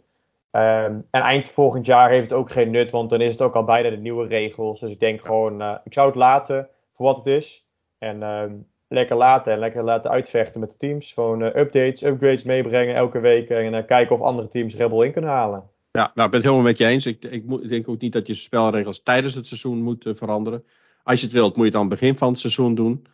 [0.56, 3.56] Um, en eind volgend jaar heeft het ook geen nut, want dan is het ook
[3.56, 4.80] al bijna de nieuwe regels.
[4.80, 7.66] Dus ik denk gewoon, uh, ik zou het laten voor wat het is.
[7.98, 11.14] En um, lekker laten en lekker laten uitvechten met de teams.
[11.14, 15.12] Gewoon uh, updates, upgrades meebrengen elke week en uh, kijken of andere teams Rebel in
[15.12, 15.64] kunnen halen.
[15.92, 17.06] Ja, nou, ik ben het helemaal met je eens.
[17.06, 20.64] Ik, ik, ik denk ook niet dat je spelregels tijdens het seizoen moet uh, veranderen.
[21.04, 23.06] Als je het wilt, moet je het aan het begin van het seizoen doen.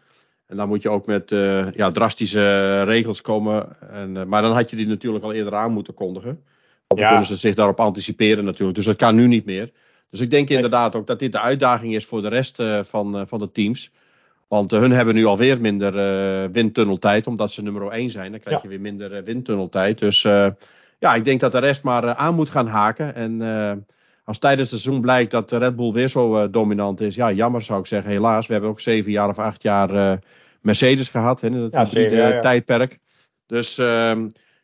[0.47, 1.29] En dan moet je ook met
[1.75, 3.77] ja, drastische regels komen.
[3.91, 6.43] En, maar dan had je die natuurlijk al eerder aan moeten kondigen.
[6.87, 8.75] Want dan kunnen ze zich daarop anticiperen natuurlijk.
[8.75, 9.71] Dus dat kan nu niet meer.
[10.09, 13.39] Dus ik denk inderdaad ook dat dit de uitdaging is voor de rest van, van
[13.39, 13.91] de teams.
[14.49, 18.31] Want hun hebben nu alweer minder windtunneltijd, omdat ze nummer 1 zijn.
[18.31, 19.99] Dan krijg je weer minder windtunneltijd.
[19.99, 20.21] Dus
[20.99, 23.15] ja, ik denk dat de rest maar aan moet gaan haken.
[23.15, 23.41] En
[24.23, 27.79] als tijdens het seizoen blijkt dat Red Bull weer zo dominant is, ja, jammer zou
[27.79, 28.47] ik zeggen, helaas.
[28.47, 30.19] We hebben ook zeven jaar of acht jaar
[30.61, 32.99] Mercedes gehad, hè, in het ja, ja, tijdperk.
[33.45, 34.11] Dus uh,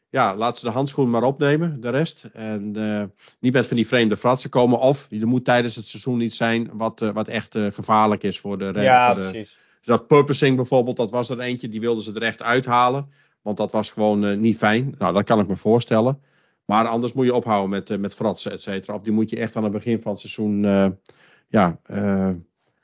[0.10, 2.30] ja, laat ze de handschoen maar opnemen, de rest.
[2.34, 3.04] En uh,
[3.40, 4.80] niet met van die vreemde fratsen komen.
[4.80, 8.72] Of er moet tijdens het seizoen iets zijn wat, wat echt gevaarlijk is voor de
[8.74, 9.58] Ja, voor de, precies.
[9.86, 13.12] Dat purposing bijvoorbeeld, dat was er eentje, die wilden ze er echt uithalen.
[13.42, 14.96] Want dat was gewoon niet fijn.
[14.98, 16.22] Nou, dat kan ik me voorstellen.
[16.66, 18.96] Maar anders moet je ophouden met, uh, met fratsen, et cetera.
[18.96, 20.88] Of die moet je echt aan het begin van het seizoen uh,
[21.48, 21.80] ja,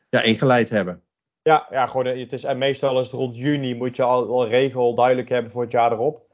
[0.10, 1.02] ja, ingeleid hebben.
[1.44, 4.50] Ja, ja gewoon, het is, en meestal is het rond juni moet je al, een
[4.50, 6.26] regel duidelijk hebben voor het jaar erop.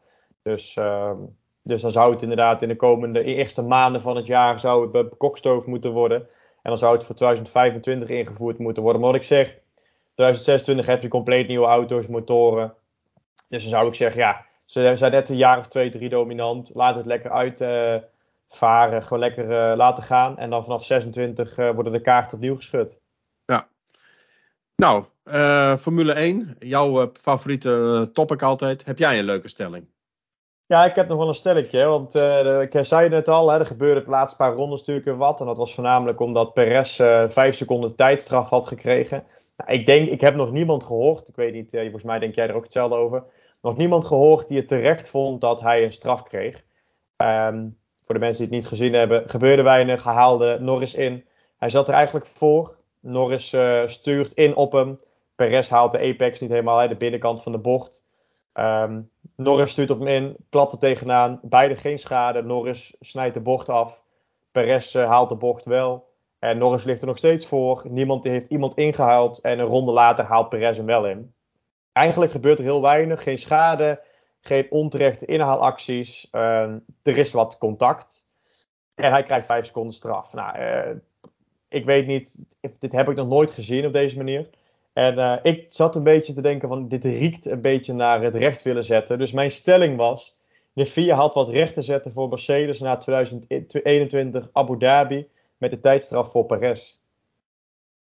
[0.42, 1.18] Dus, ehm,
[1.64, 5.10] dus dan zou het inderdaad in de komende eerste maanden van het jaar zou het
[5.10, 6.20] bekokstoof moeten worden.
[6.62, 9.02] En dan zou het voor 2025 ingevoerd moeten worden.
[9.02, 9.58] Maar wat ik zeg,
[10.18, 12.74] 2026 heb je compleet nieuwe auto's, motoren.
[13.50, 16.72] Dus dan zou ik zeggen, ja, ze zijn net een jaar of twee, drie dominant.
[16.74, 19.04] Laat het lekker uitvaren.
[19.04, 20.38] gewoon lekker uh, laten gaan.
[20.38, 23.00] En dan vanaf 26 uh, worden de kaarten opnieuw geschud.
[23.46, 23.68] Ja.
[24.76, 26.56] Nou, uh, Formule 1.
[26.60, 28.86] Jouw favoriete topic altijd.
[28.86, 29.86] Heb jij een leuke stelling?
[30.66, 31.86] Ja, ik heb nog wel een stelletje.
[31.86, 32.16] Want
[32.74, 35.40] ik zei net al, hè, er gebeurde de laatste paar rondes natuurlijk wat.
[35.40, 36.96] En dat was voornamelijk omdat Perez
[37.28, 39.24] vijf seconden tijdstraf had gekregen.
[39.58, 41.28] Nou, ik denk, ik heb nog niemand gehoord.
[41.28, 43.24] Ik weet niet, volgens mij denk jij er ook hetzelfde over
[43.62, 46.64] nog niemand gehoord die het terecht vond dat hij een straf kreeg.
[47.18, 50.04] Um, voor de mensen die het niet gezien hebben, gebeurde weinig.
[50.04, 51.26] Hij haalde Norris in.
[51.58, 52.76] Hij zat er eigenlijk voor.
[53.00, 55.00] Norris uh, stuurt in op hem.
[55.36, 58.06] Perez haalt de apex niet helemaal uit de binnenkant van de bocht.
[58.54, 61.40] Um, Norris stuurt op hem in, klapt er tegenaan.
[61.42, 62.42] Beide geen schade.
[62.42, 64.04] Norris snijdt de bocht af.
[64.52, 66.10] Perez uh, haalt de bocht wel.
[66.40, 67.86] En Norris ligt er nog steeds voor.
[67.90, 69.42] Niemand heeft iemand ingehaald.
[69.42, 71.34] En een ronde later haalt Perez hem wel in.
[71.92, 73.24] Eigenlijk gebeurt er heel weinig.
[73.24, 74.04] Geen schade,
[74.42, 76.28] geen onterechte inhaalacties.
[76.32, 76.62] Uh,
[77.04, 78.26] er is wat contact.
[78.96, 80.34] En hij krijgt vijf seconden straf.
[80.34, 80.96] Nou, uh,
[81.70, 82.46] ik weet niet,
[82.80, 84.50] dit heb ik nog nooit gezien op deze manier.
[84.94, 88.36] En uh, ik zat een beetje te denken van, dit riekt een beetje naar het
[88.36, 89.18] recht willen zetten.
[89.18, 90.38] Dus mijn stelling was,
[90.74, 95.80] de FIA had wat recht te zetten voor Mercedes na 2021 Abu Dhabi met de
[95.80, 96.96] tijdstraf voor Perez.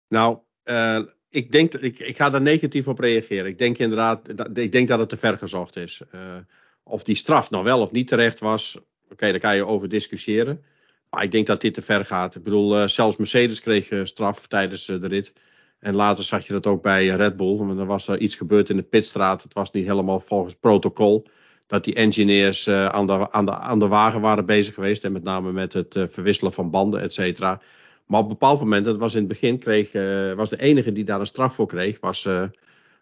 [0.07, 3.45] Nou, uh, ik, denk, ik, ik ga daar negatief op reageren.
[3.45, 6.01] Ik denk inderdaad, dat, ik denk dat het te ver gezocht is.
[6.15, 6.35] Uh,
[6.83, 8.77] of die straf nou wel of niet terecht was,
[9.11, 10.63] oké, daar kan je over discussiëren.
[11.09, 12.35] Maar ik denk dat dit te ver gaat.
[12.35, 15.33] Ik bedoel, uh, zelfs Mercedes kreeg straf tijdens de rit.
[15.79, 17.57] En later zag je dat ook bij Red Bull.
[17.57, 19.43] Want er was er iets gebeurd in de pitstraat.
[19.43, 21.27] Het was niet helemaal volgens protocol.
[21.69, 25.03] Dat die engineers aan, de, aan, de, aan de wagen waren bezig geweest.
[25.03, 27.61] En met name met het verwisselen van banden, et cetera.
[28.05, 30.91] Maar op een bepaald moment, dat was in het begin, kreeg, uh, was de enige
[30.91, 32.29] die daar een straf voor kreeg, was,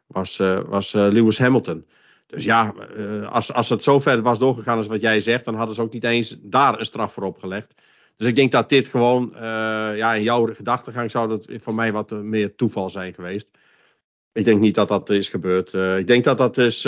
[0.07, 1.85] was, was Lewis Hamilton.
[2.27, 2.73] Dus ja,
[3.29, 5.93] als, als het zo ver was doorgegaan als wat jij zegt, dan hadden ze ook
[5.93, 7.73] niet eens daar een straf voor opgelegd.
[8.17, 9.33] Dus ik denk dat dit gewoon,
[9.95, 13.47] ja, in jouw gedachtegang zou dat voor mij wat meer toeval zijn geweest.
[14.37, 15.73] Ik denk niet dat dat is gebeurd.
[15.73, 16.81] ik denk dat dat is,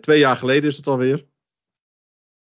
[0.00, 1.24] twee jaar geleden is het alweer.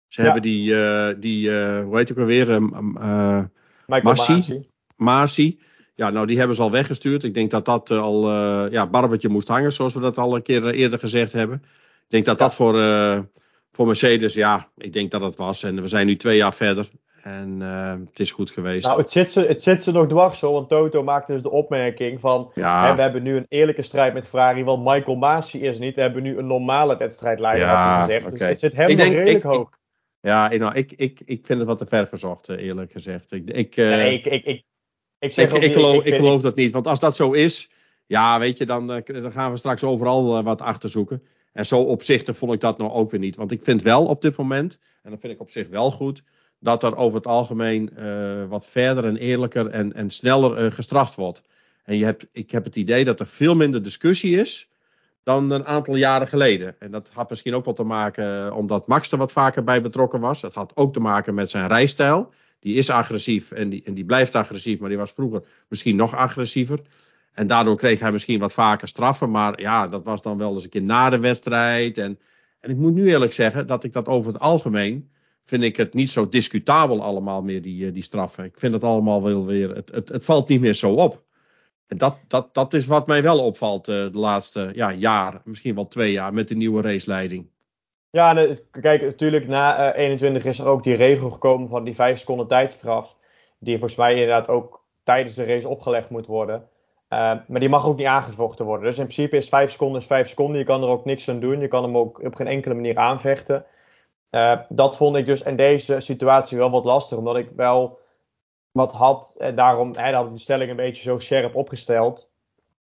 [0.08, 0.24] Ze ja.
[0.24, 0.74] hebben die,
[1.18, 1.50] die
[1.82, 2.62] hoe heet ik alweer?
[2.62, 4.68] Michael Massi.
[4.96, 5.60] Masi.
[5.94, 7.24] Ja, nou die hebben ze al weggestuurd.
[7.24, 8.30] Ik denk dat dat al
[8.70, 11.62] ja, barbetje moest hangen, zoals we dat al een keer eerder gezegd hebben.
[12.02, 12.44] Ik denk dat ja.
[12.44, 12.74] dat voor,
[13.72, 15.62] voor Mercedes, ja, ik denk dat het was.
[15.62, 16.88] En we zijn nu twee jaar verder.
[17.22, 18.86] En het is goed geweest.
[18.86, 20.52] Nou, het zit, ze, het zit ze nog dwars hoor.
[20.52, 22.50] Want Toto maakte dus de opmerking van...
[22.54, 22.88] Ja.
[22.88, 24.64] Hè, we hebben nu een eerlijke strijd met Ferrari.
[24.64, 25.94] Want Michael Masi is niet.
[25.94, 28.32] We hebben nu een normale wedstrijdleider, ja, gezegd.
[28.32, 28.38] Okay.
[28.38, 29.68] Dus het zit hem nog redelijk ik, hoog.
[29.68, 29.78] Ik,
[30.20, 33.32] ja, nou, ik, ik, ik vind het wat te ver gezocht, eerlijk gezegd.
[33.32, 34.64] Ik, ik, nee, ik, ik, ik,
[35.18, 36.72] ik, zeg ik, ik, geloof, ik, geloof dat niet.
[36.72, 37.70] Want als dat zo is,
[38.06, 41.22] ja, weet je, dan, dan gaan we straks overal wat achter zoeken.
[41.52, 43.36] En zo opzichtig vond ik dat nou ook weer niet.
[43.36, 46.22] Want ik vind wel op dit moment, en dat vind ik op zich wel goed,
[46.60, 51.14] dat er over het algemeen uh, wat verder en eerlijker en, en sneller uh, gestraft
[51.14, 51.42] wordt.
[51.84, 54.68] En je hebt, ik heb het idee dat er veel minder discussie is
[55.22, 56.74] dan een aantal jaren geleden.
[56.78, 60.20] En dat had misschien ook wel te maken omdat Max er wat vaker bij betrokken
[60.20, 60.40] was.
[60.40, 64.04] Dat had ook te maken met zijn rijstijl die is agressief en die, en die
[64.04, 66.80] blijft agressief, maar die was vroeger misschien nog agressiever.
[67.32, 70.64] En daardoor kreeg hij misschien wat vaker straffen, maar ja, dat was dan wel eens
[70.64, 71.98] een keer na de wedstrijd.
[71.98, 72.18] En,
[72.60, 75.10] en ik moet nu eerlijk zeggen dat ik dat over het algemeen,
[75.48, 78.44] vind ik het niet zo discutabel allemaal meer, die, die straffen.
[78.44, 81.22] Ik vind het allemaal wel weer, het, het, het valt niet meer zo op.
[81.86, 86.12] dat, dat, dat is wat mij wel opvalt de laatste ja, jaar, misschien wel twee
[86.12, 87.50] jaar met de nieuwe raceleiding.
[88.10, 92.46] Ja, kijk, natuurlijk na 21 is er ook die regel gekomen van die 5 seconden
[92.46, 93.16] tijdstraf.
[93.58, 96.68] Die volgens mij inderdaad ook tijdens de race opgelegd moet worden.
[97.08, 98.86] Uh, maar die mag ook niet aangevochten worden.
[98.86, 100.58] Dus in principe is 5 seconden is 5 seconden.
[100.58, 101.60] Je kan er ook niks aan doen.
[101.60, 103.64] Je kan hem ook op geen enkele manier aanvechten.
[104.30, 107.18] Uh, dat vond ik dus in deze situatie wel wat lastig.
[107.18, 107.98] Omdat ik wel
[108.70, 109.34] wat had.
[109.38, 112.30] En daarom had ik de stelling een beetje zo scherp opgesteld.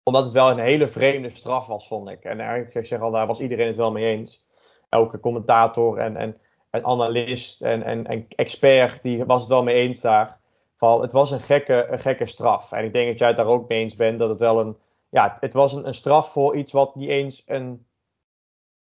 [0.02, 2.24] Omdat het wel een hele vreemde straf was, vond ik.
[2.24, 4.46] En eigenlijk, ik zeg al, daar was iedereen het wel mee eens.
[4.88, 6.36] Elke commentator en, en,
[6.70, 10.38] en analist en, en, en expert, die was het wel mee eens daar
[10.78, 12.72] van het was een gekke, een gekke straf.
[12.72, 14.76] En ik denk dat jij het daar ook mee eens bent dat het wel een.
[15.08, 17.86] Ja, het was een, een straf voor iets wat niet eens een.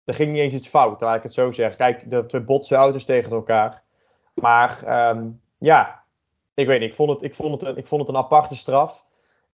[0.06, 1.76] Er ging niet eens iets fout, laat ik het zo zeggen.
[1.76, 3.82] Kijk, de twee botsen auto's tegen elkaar.
[4.34, 6.02] Maar um, ja,
[6.54, 6.88] ik weet niet.
[6.88, 9.04] Ik vond het, ik vond het, een, ik vond het een aparte straf.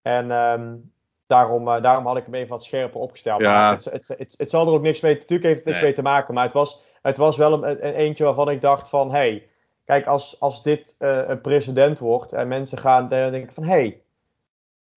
[0.03, 0.93] En um,
[1.27, 3.41] daarom, uh, daarom had ik hem even wat scherper opgesteld.
[3.41, 3.73] Ja.
[3.73, 5.15] Het, het, het, het, zal er ook niks mee.
[5.15, 5.87] Natuurlijk heeft het niks nee.
[5.87, 6.35] mee te maken.
[6.35, 9.11] Maar het was, het was wel een, een, eentje waarvan ik dacht van.
[9.11, 9.47] Hey,
[9.85, 14.03] Kijk, als, als dit uh, een precedent wordt en mensen gaan denken van hé, hey,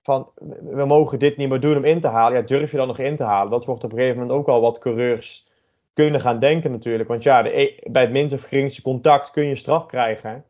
[0.06, 0.30] van,
[0.62, 2.38] we mogen dit niet meer doen om in te halen.
[2.38, 3.52] Ja, durf je dan nog in te halen?
[3.52, 5.48] Dat wordt op een gegeven moment ook al wat coureurs
[5.94, 7.10] kunnen gaan denken natuurlijk.
[7.10, 10.46] Want ja, e, bij het minste of geringste contact kun je straf krijgen.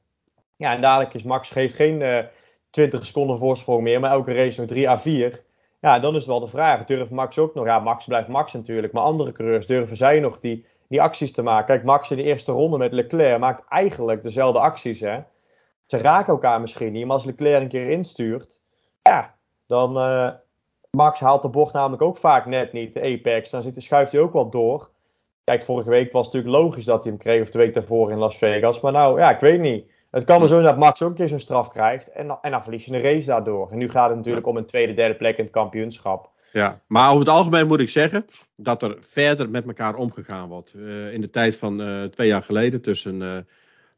[0.56, 2.26] Ja, en dadelijk is Max geeft geen uh, eh,
[2.70, 5.44] 20 seconden voorsprong meer, maar elke race nog 3 à 4.
[5.82, 7.66] Ja, dan is wel de vraag, durft Max ook nog?
[7.66, 11.42] Ja, Max blijft Max natuurlijk, maar andere coureurs durven zij nog die die acties te
[11.42, 11.66] maken.
[11.66, 15.00] Kijk, Max in de eerste ronde met Leclerc maakt eigenlijk dezelfde acties.
[15.00, 15.20] Hè?
[15.86, 18.64] Ze raken elkaar misschien niet, maar als Leclerc een keer instuurt,
[19.02, 19.35] ja,
[19.68, 19.98] dan.
[19.98, 20.30] Uh,
[20.96, 23.50] Max haalt de bocht namelijk ook vaak net niet, de apex.
[23.50, 24.90] Dan schuift hij ook wel door.
[25.44, 28.12] Kijk, vorige week was het natuurlijk logisch dat hij hem kreeg, of de week daarvoor
[28.12, 28.80] in Las Vegas.
[28.80, 29.86] Maar nou, ja, ik weet niet.
[30.12, 32.12] Het kan er zo dat Max ook een keer zo'n straf krijgt.
[32.12, 33.72] En, en dan verlies je een race daardoor.
[33.72, 36.30] En nu gaat het natuurlijk om een tweede, derde plek in het kampioenschap.
[36.52, 38.26] Ja, maar over het algemeen moet ik zeggen
[38.56, 40.74] dat er verder met elkaar omgegaan wordt.
[40.76, 43.48] Uh, in de tijd van uh, twee jaar geleden tussen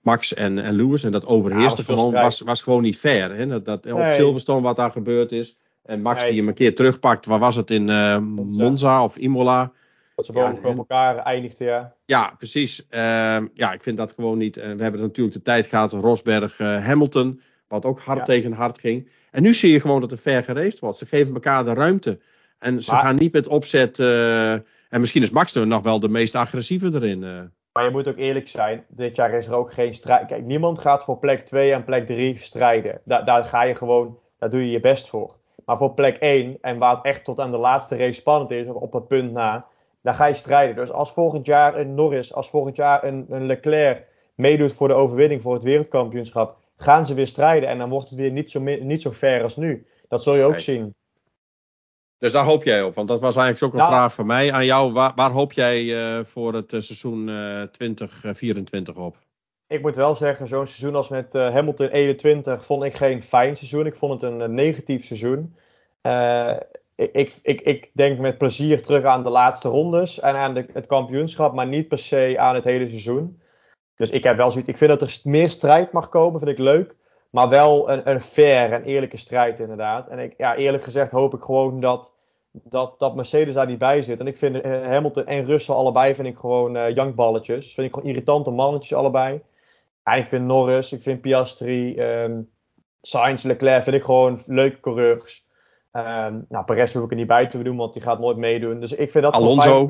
[0.01, 1.03] Max en, en Lewis.
[1.03, 3.35] En dat overheerste ja, gewoon, was, was gewoon niet fair.
[3.35, 3.47] Hè?
[3.47, 3.95] Dat, dat nee.
[3.95, 5.57] op Silverstone wat daar gebeurd is.
[5.83, 6.29] En Max nee.
[6.29, 7.25] die hem een keer terugpakt.
[7.25, 7.69] Waar was het?
[7.69, 7.85] In
[8.23, 9.71] Monza of Imola.
[10.15, 11.93] Dat ze boven ja, elkaar eindigden, ja.
[12.05, 12.85] Ja, precies.
[12.89, 14.55] Ehm, ja, ik vind dat gewoon niet.
[14.55, 15.91] we hebben natuurlijk de tijd gehad.
[15.91, 17.41] Rosberg, Hamilton.
[17.67, 18.25] Wat ook hard ja.
[18.25, 19.09] tegen hard ging.
[19.31, 20.97] En nu zie je gewoon dat er ver gereest wordt.
[20.97, 22.19] Ze geven elkaar de ruimte.
[22.59, 23.99] En ze maar, gaan niet met opzet.
[23.99, 27.51] En misschien is Max er nog wel de meest agressieve erin.
[27.77, 28.85] Maar je moet ook eerlijk zijn.
[28.87, 30.27] Dit jaar is er ook geen strijd.
[30.27, 33.01] Kijk, niemand gaat voor plek 2 en plek 3 strijden.
[33.03, 34.19] Da daar ga je gewoon.
[34.39, 35.35] Daar doe je je best voor.
[35.65, 38.67] Maar voor plek 1, en waar het echt tot aan de laatste race spannend is,
[38.67, 39.65] op het punt na,
[40.01, 40.75] daar ga je strijden.
[40.75, 44.93] Dus als volgend jaar een Norris, als volgend jaar een, een Leclerc meedoet voor de
[44.93, 47.69] overwinning voor het wereldkampioenschap, gaan ze weer strijden.
[47.69, 49.87] En dan wordt het weer niet zo, niet zo fair als nu.
[50.07, 50.95] Dat zul je ook zien.
[52.19, 54.65] Dus daar hoop jij op, want dat was eigenlijk ook een vraag van mij aan
[54.65, 54.93] jou.
[54.93, 59.17] Waar, waar hoop jij uh, voor het uh, seizoen uh, 2024 op?
[59.67, 63.85] Ik moet wel zeggen, zo'n seizoen als met Hamilton 21 vond ik geen fijn seizoen.
[63.85, 65.55] Ik vond het een, negatief seizoen.
[66.95, 70.65] Ik, ik, ik, ik, denk met plezier terug aan de laatste rondes en aan de,
[70.73, 73.41] het kampioenschap, maar niet per se aan het hele seizoen.
[73.95, 74.69] Dus ik heb wel zoiets.
[74.69, 76.95] Ik vind dat er meer strijd mag komen, vind ik leuk.
[77.29, 80.07] Maar wel een, een fair en eerlijke strijd inderdaad.
[80.07, 82.15] En ik, ja, eerlijk gezegd hoop ik gewoon dat,
[82.51, 84.19] dat, dat Mercedes daar niet bij zit.
[84.19, 87.73] En ik vind uh, Hamilton en Russell allebei vind ik gewoon uh, jankballetjes.
[87.73, 89.41] Vind ik gewoon irritante mannetjes allebei.
[90.03, 92.49] Ja, ik vind Norris, ik vind Piastri, um,
[93.01, 95.45] Sainz, Leclerc vind ik gewoon leuke coureurs.
[95.93, 98.79] Um, nou, Perez hoef ik er niet bij te doen, want die gaat nooit meedoen.
[98.79, 99.87] Dus ik vind dat Alonso.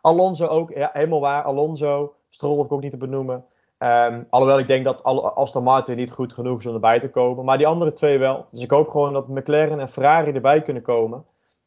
[0.00, 1.42] Alonso ook, ja, helemaal waar.
[1.42, 3.44] Alonso, Stroll hoef ik ook niet te benoemen.
[3.78, 5.02] Um, alhoewel ik denk dat
[5.34, 7.44] Aston Martin niet goed genoeg is om erbij te komen.
[7.44, 8.46] Maar die andere twee wel.
[8.50, 11.24] Dus ik hoop gewoon dat McLaren en Ferrari erbij kunnen komen.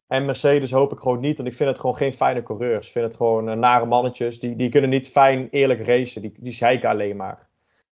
[0.08, 1.38] En Mercedes hoop ik gewoon niet.
[1.38, 2.86] Want ik vind het gewoon geen fijne coureurs.
[2.88, 4.40] Ik vind het gewoon uh, nare mannetjes.
[4.40, 6.22] Die, die kunnen niet fijn eerlijk racen.
[6.22, 7.48] Die, die zeiken alleen maar.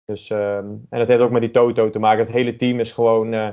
[0.06, 2.23] Dus, um, en dat heeft ook met die Toto te maken.
[2.23, 3.47] Het hele team is gewoon, uh,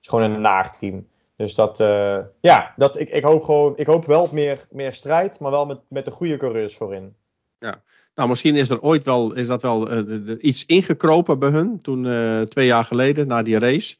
[0.00, 1.08] is gewoon een naar team.
[1.36, 5.40] Dus dat, uh, ja, dat, ik, ik, hoop gewoon, ik hoop wel meer, meer strijd.
[5.40, 7.16] Maar wel met, met de goede coureurs voorin.
[7.58, 7.82] Ja,
[8.14, 11.80] nou, misschien is er ooit wel, is dat wel uh, iets ingekropen bij hun.
[11.82, 13.96] Toen uh, twee jaar geleden, na die race.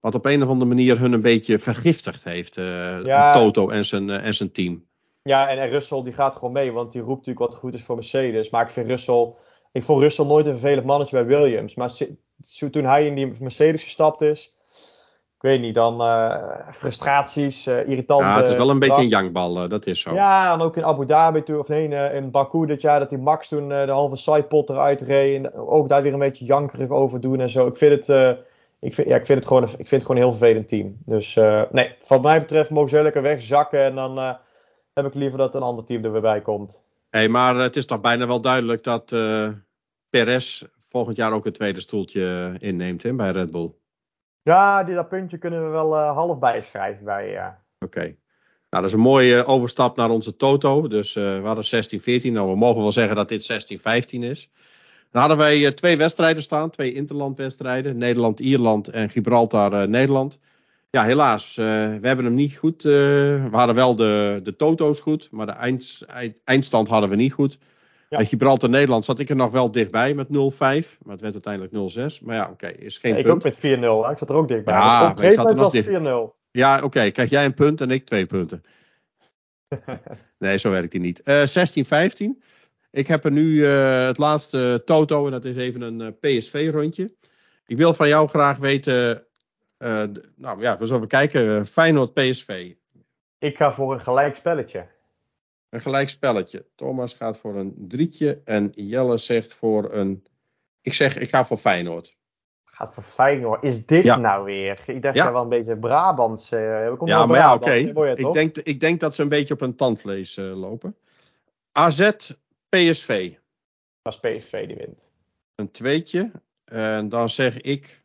[0.00, 2.56] Wat op een of andere manier hun een beetje vergiftigd heeft.
[2.56, 3.32] Uh, ja.
[3.32, 4.84] Toto en zijn, en zijn team.
[5.22, 6.72] Ja, en, en Russell die gaat gewoon mee.
[6.72, 8.50] Want die roept natuurlijk wat goed is voor Mercedes.
[8.50, 9.34] Maar ik vind Russell.
[9.72, 11.74] Ik vond Russell nooit een vervelend mannetje bij Williams.
[11.74, 11.90] Maar
[12.70, 14.54] toen hij in die Mercedes gestapt is
[15.44, 16.36] weet niet, dan uh,
[16.70, 18.24] frustraties, uh, irritante...
[18.24, 20.14] Ja, het is wel een beetje een jankbal, uh, dat is zo.
[20.14, 23.18] Ja, en ook in Abu Dhabi toen, of nee, in Baku dit jaar, dat die
[23.18, 25.44] Max toen de halve sidepot eruit reed.
[25.44, 27.66] En ook daar weer een beetje jankerig over doen en zo.
[27.66, 28.38] Ik vind het,
[28.80, 30.96] ik vind, ja, ik vind, het, gewoon, ik vind het gewoon een heel vervelend team.
[31.04, 31.34] Dus
[31.70, 33.80] nee, wat mij betreft mogen ze lekker wegzakken.
[33.80, 34.18] En dan
[34.92, 36.82] heb ik liever dat een ander team er weer bij komt.
[37.10, 39.14] Hey, maar het is toch bijna wel duidelijk dat
[40.10, 43.70] Perez volgend jaar ook een tweede stoeltje inneemt hè, bij Red Bull.
[44.44, 47.30] Ja, die, dat puntje kunnen we wel uh, half bijschrijven bij.
[47.30, 47.62] Ja.
[47.78, 48.00] Oké.
[48.00, 50.88] Nou, dat is een mooie overstap naar onze Toto.
[50.88, 52.32] Dus we hadden 16-14.
[52.32, 54.50] Nou, we mogen wel zeggen dat dit 16-15 is.
[55.10, 56.70] Dan hadden wij twee wedstrijden staan.
[56.70, 57.96] Twee interlandwedstrijden.
[57.96, 60.38] Nederland-Ierland en Gibraltar-Nederland.
[60.90, 61.54] ja, helaas.
[61.54, 62.82] we hebben hem niet goed.
[62.82, 65.28] we hadden wel de, de Toto's goed.
[65.30, 66.06] Maar de eind,
[66.44, 67.58] eindstand hadden we niet goed.
[68.14, 68.20] Ja.
[68.20, 70.30] Bij Gibraltar Nederland zat ik er nog wel dichtbij met 0-5.
[70.58, 71.72] Maar het werd uiteindelijk
[72.20, 72.24] 0-6.
[72.24, 73.34] Maar ja, oké, is geen ik punt.
[73.34, 73.60] ook met 4-0.
[74.10, 74.74] Ik zat er ook dichtbij.
[74.74, 76.36] Ja, dus op een gegeven moment was 4-0.
[76.50, 77.10] Ja, oké.
[77.10, 78.62] Krijg jij een punt en ik twee punten.
[80.38, 81.20] nee, zo werkt hij niet.
[81.24, 81.42] Uh,
[82.36, 82.42] 16-15.
[82.90, 87.14] Ik heb er nu uh, het laatste Toto en dat is even een uh, PSV-rondje.
[87.66, 89.26] Ik wil van jou graag weten.
[90.36, 91.66] Nou ja, we zullen kijken.
[91.66, 92.72] Feyenoord-PSV.
[93.38, 94.86] Ik ga voor een gelijk spelletje.
[95.74, 96.66] Een gelijk spelletje.
[96.74, 100.24] Thomas gaat voor een drietje en Jelle zegt voor een.
[100.80, 102.16] Ik zeg, ik ga voor Feyenoord.
[102.64, 103.64] Gaat voor Feyenoord.
[103.64, 104.82] Is dit nou weer?
[104.86, 105.32] Ik dacht ja.
[105.32, 106.52] wel een beetje Brabants.
[106.52, 107.90] Uh, ja, maar ja, oké.
[107.92, 108.12] Okay.
[108.14, 110.96] Ik, denk, ik denk dat ze een beetje op een tandvlees uh, lopen.
[111.72, 112.10] AZ,
[112.68, 113.32] PSV.
[114.02, 115.12] Als PSV die wint.
[115.54, 116.30] Een tweetje.
[116.64, 118.02] En dan zeg ik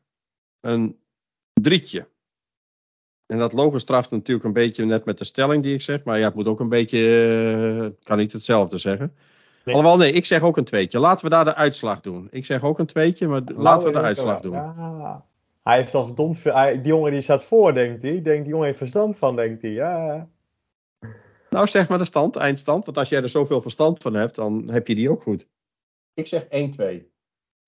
[0.59, 0.99] een
[1.53, 2.07] drietje.
[3.29, 6.03] En dat logo straft natuurlijk een beetje net met de stelling die ik zeg.
[6.03, 6.97] Maar ja, het moet ook een beetje.
[7.77, 9.13] Uh, kan niet hetzelfde zeggen.
[9.63, 9.75] Nee.
[9.75, 10.99] Alhoewel, nee, ik zeg ook een tweetje.
[10.99, 12.27] Laten we daar de uitslag doen.
[12.31, 14.51] Ik zeg ook een tweetje, maar nou, laten we de uitslag doen.
[14.51, 15.25] Ja.
[15.63, 16.53] Hij heeft al verdomd veel.
[16.53, 18.21] Hij, die jongen die staat voor, denkt hij.
[18.21, 19.71] Denkt die jongen heeft verstand van, denkt hij.
[19.71, 20.27] Ja.
[21.49, 22.85] Nou, zeg maar de stand, eindstand.
[22.85, 25.47] Want als jij er zoveel verstand van hebt, dan heb je die ook goed.
[26.13, 26.47] Ik zeg 1-2.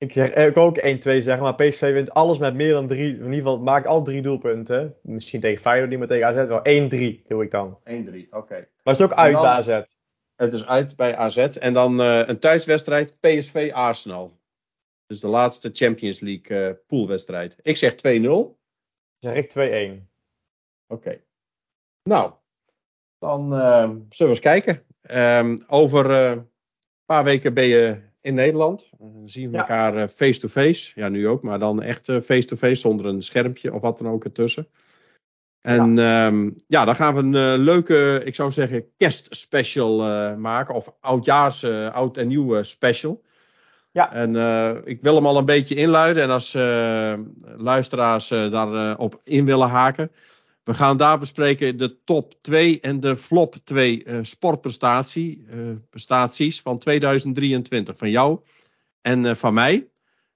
[0.01, 3.13] Ik zeg ik ook 1-2 zeggen, maar PSV wint alles met meer dan drie.
[3.13, 4.95] In ieder geval maakt al drie doelpunten.
[5.01, 7.79] Misschien tegen Feyenoord niet, maar tegen AZ wel 1-3 doe ik dan.
[7.79, 8.37] 1-3, oké.
[8.37, 8.59] Okay.
[8.59, 9.81] Maar het is ook uit dan, bij AZ.
[10.35, 11.37] Het is uit bij AZ.
[11.37, 14.39] En dan uh, een thuiswedstrijd PSV Arsenal.
[15.05, 17.55] Dus de laatste Champions League uh, poolwedstrijd.
[17.61, 17.97] Ik zeg 2-0.
[19.17, 19.53] Zeg ik 2-1.
[19.53, 19.99] Oké.
[20.87, 21.23] Okay.
[22.03, 22.33] Nou,
[23.19, 24.83] dan uh, zullen we eens kijken.
[25.11, 26.49] Um, over een
[27.05, 28.89] paar weken ben je in Nederland.
[28.97, 29.59] Dan zien we ja.
[29.59, 30.91] elkaar face-to-face.
[30.95, 34.23] Ja, nu ook, maar dan echt face-to-face -face, zonder een schermpje of wat dan ook
[34.23, 34.67] ertussen.
[35.61, 40.35] En ja, um, ja dan gaan we een uh, leuke, ik zou zeggen, kerstspecial uh,
[40.35, 40.75] maken.
[40.75, 43.23] Of oudjaars, uh, oud en nieuw special.
[43.91, 44.13] Ja.
[44.13, 44.35] En
[44.85, 46.23] ik wil hem al een beetje inluiden.
[46.23, 46.53] En als
[47.57, 50.11] luisteraars daarop in willen haken.
[50.63, 57.97] We gaan daar bespreken de top 2 en de flop 2 sportprestaties van 2023.
[57.97, 58.39] Van jou
[59.01, 59.87] en van mij.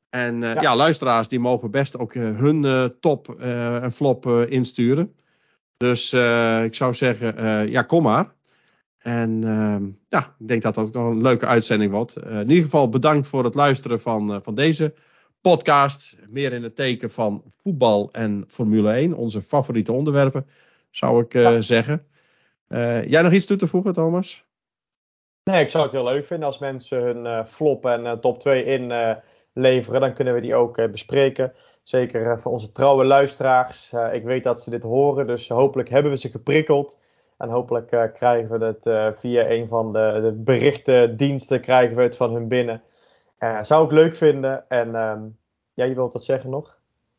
[0.09, 0.61] En uh, ja.
[0.61, 0.75] ja.
[0.75, 5.15] luisteraars die mogen best ook uh, hun uh, top en flop insturen.
[5.77, 6.13] Dus
[6.63, 8.33] ik zou zeggen, ja, kom maar.
[8.97, 12.17] En ehm, ja, ik denk dat dat ook nog een leuke uitzending wordt.
[12.17, 14.93] in ieder geval bedankt voor het luisteren van, van deze
[15.49, 16.15] podcast.
[16.29, 19.13] Meer in het teken van voetbal en Formule 1.
[19.13, 20.47] Onze favoriete onderwerpen,
[20.91, 21.61] zou ik ja.
[21.61, 22.07] zeggen.
[23.07, 24.45] jij nog iets toe te voegen, Thomas?
[25.43, 29.17] Nee, ik zou het heel leuk vinden als mensen hun flop en top 2 in
[29.53, 30.01] leveren.
[30.01, 31.53] Dan kunnen we die ook bespreken.
[31.83, 33.93] Zeker voor onze trouwe luisteraars.
[34.11, 36.99] Ik weet dat ze dit horen, dus hopelijk hebben we ze geprikkeld.
[37.37, 42.33] En hopelijk krijgen we het via een van de, de berichtendiensten krijgen we het van
[42.33, 42.81] hun binnen.
[43.61, 44.69] Zou ik leuk vinden.
[44.69, 45.37] En um,
[45.73, 46.77] ja, je wilt wat zeggen nog?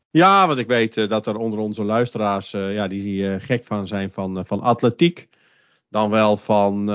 [0.09, 4.45] Ja, want ik weet dat er onder onze luisteraars ja, die gek van zijn van,
[4.45, 5.29] van atletiek
[5.89, 6.85] dan wel van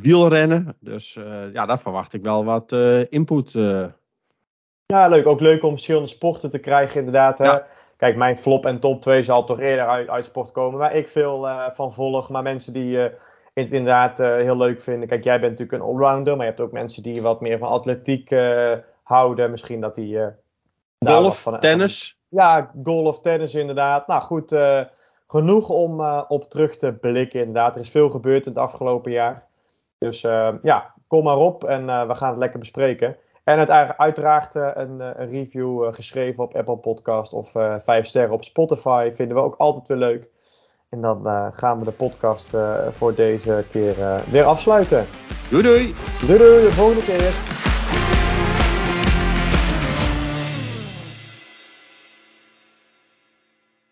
[0.00, 0.76] wielrennen.
[0.80, 1.12] Dus
[1.52, 2.72] ja, daar verwacht ik wel wat
[3.08, 3.54] input
[4.92, 5.26] ja, leuk.
[5.26, 7.38] Ook leuk om verschillende sporten te krijgen, inderdaad.
[7.38, 7.58] Hè?
[7.96, 11.08] Kijk, mijn flop en top 2 zal toch eerder uit, uit sport komen, waar ik
[11.08, 12.28] veel uh, van volg.
[12.28, 13.04] Maar mensen die uh,
[13.52, 15.08] het inderdaad uh, heel leuk vinden.
[15.08, 17.68] Kijk, jij bent natuurlijk een allrounder, maar je hebt ook mensen die wat meer van
[17.68, 18.30] atletiek
[19.02, 19.50] houden.
[19.50, 20.18] Misschien dat die.
[20.98, 22.18] golf, van, tennis.
[22.28, 24.06] ja, golf, tennis, inderdaad.
[24.06, 24.56] Nou goed,
[25.26, 27.74] genoeg om op terug te blikken, inderdaad.
[27.74, 29.46] Er is veel gebeurd in het afgelopen jaar.
[29.98, 30.20] Dus
[30.62, 33.16] ja, kom maar op en we gaan het lekker bespreken.
[33.44, 38.44] En het, uiteraard een, een, review geschreven op Apple Podcast of uh, vijf sterren op
[38.44, 40.28] Spotify vinden we ook altijd weer leuk.
[40.92, 42.48] En dan gaan we de podcast
[42.90, 43.94] voor deze keer
[44.30, 45.06] weer afsluiten.
[45.50, 45.94] Doei doei!
[46.26, 47.32] Doei doei, de volgende keer!